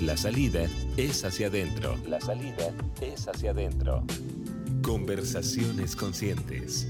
[0.00, 0.66] La salida
[0.98, 1.96] es hacia adentro.
[2.06, 2.70] La salida
[3.00, 4.04] es hacia adentro.
[4.82, 6.86] Conversaciones conscientes.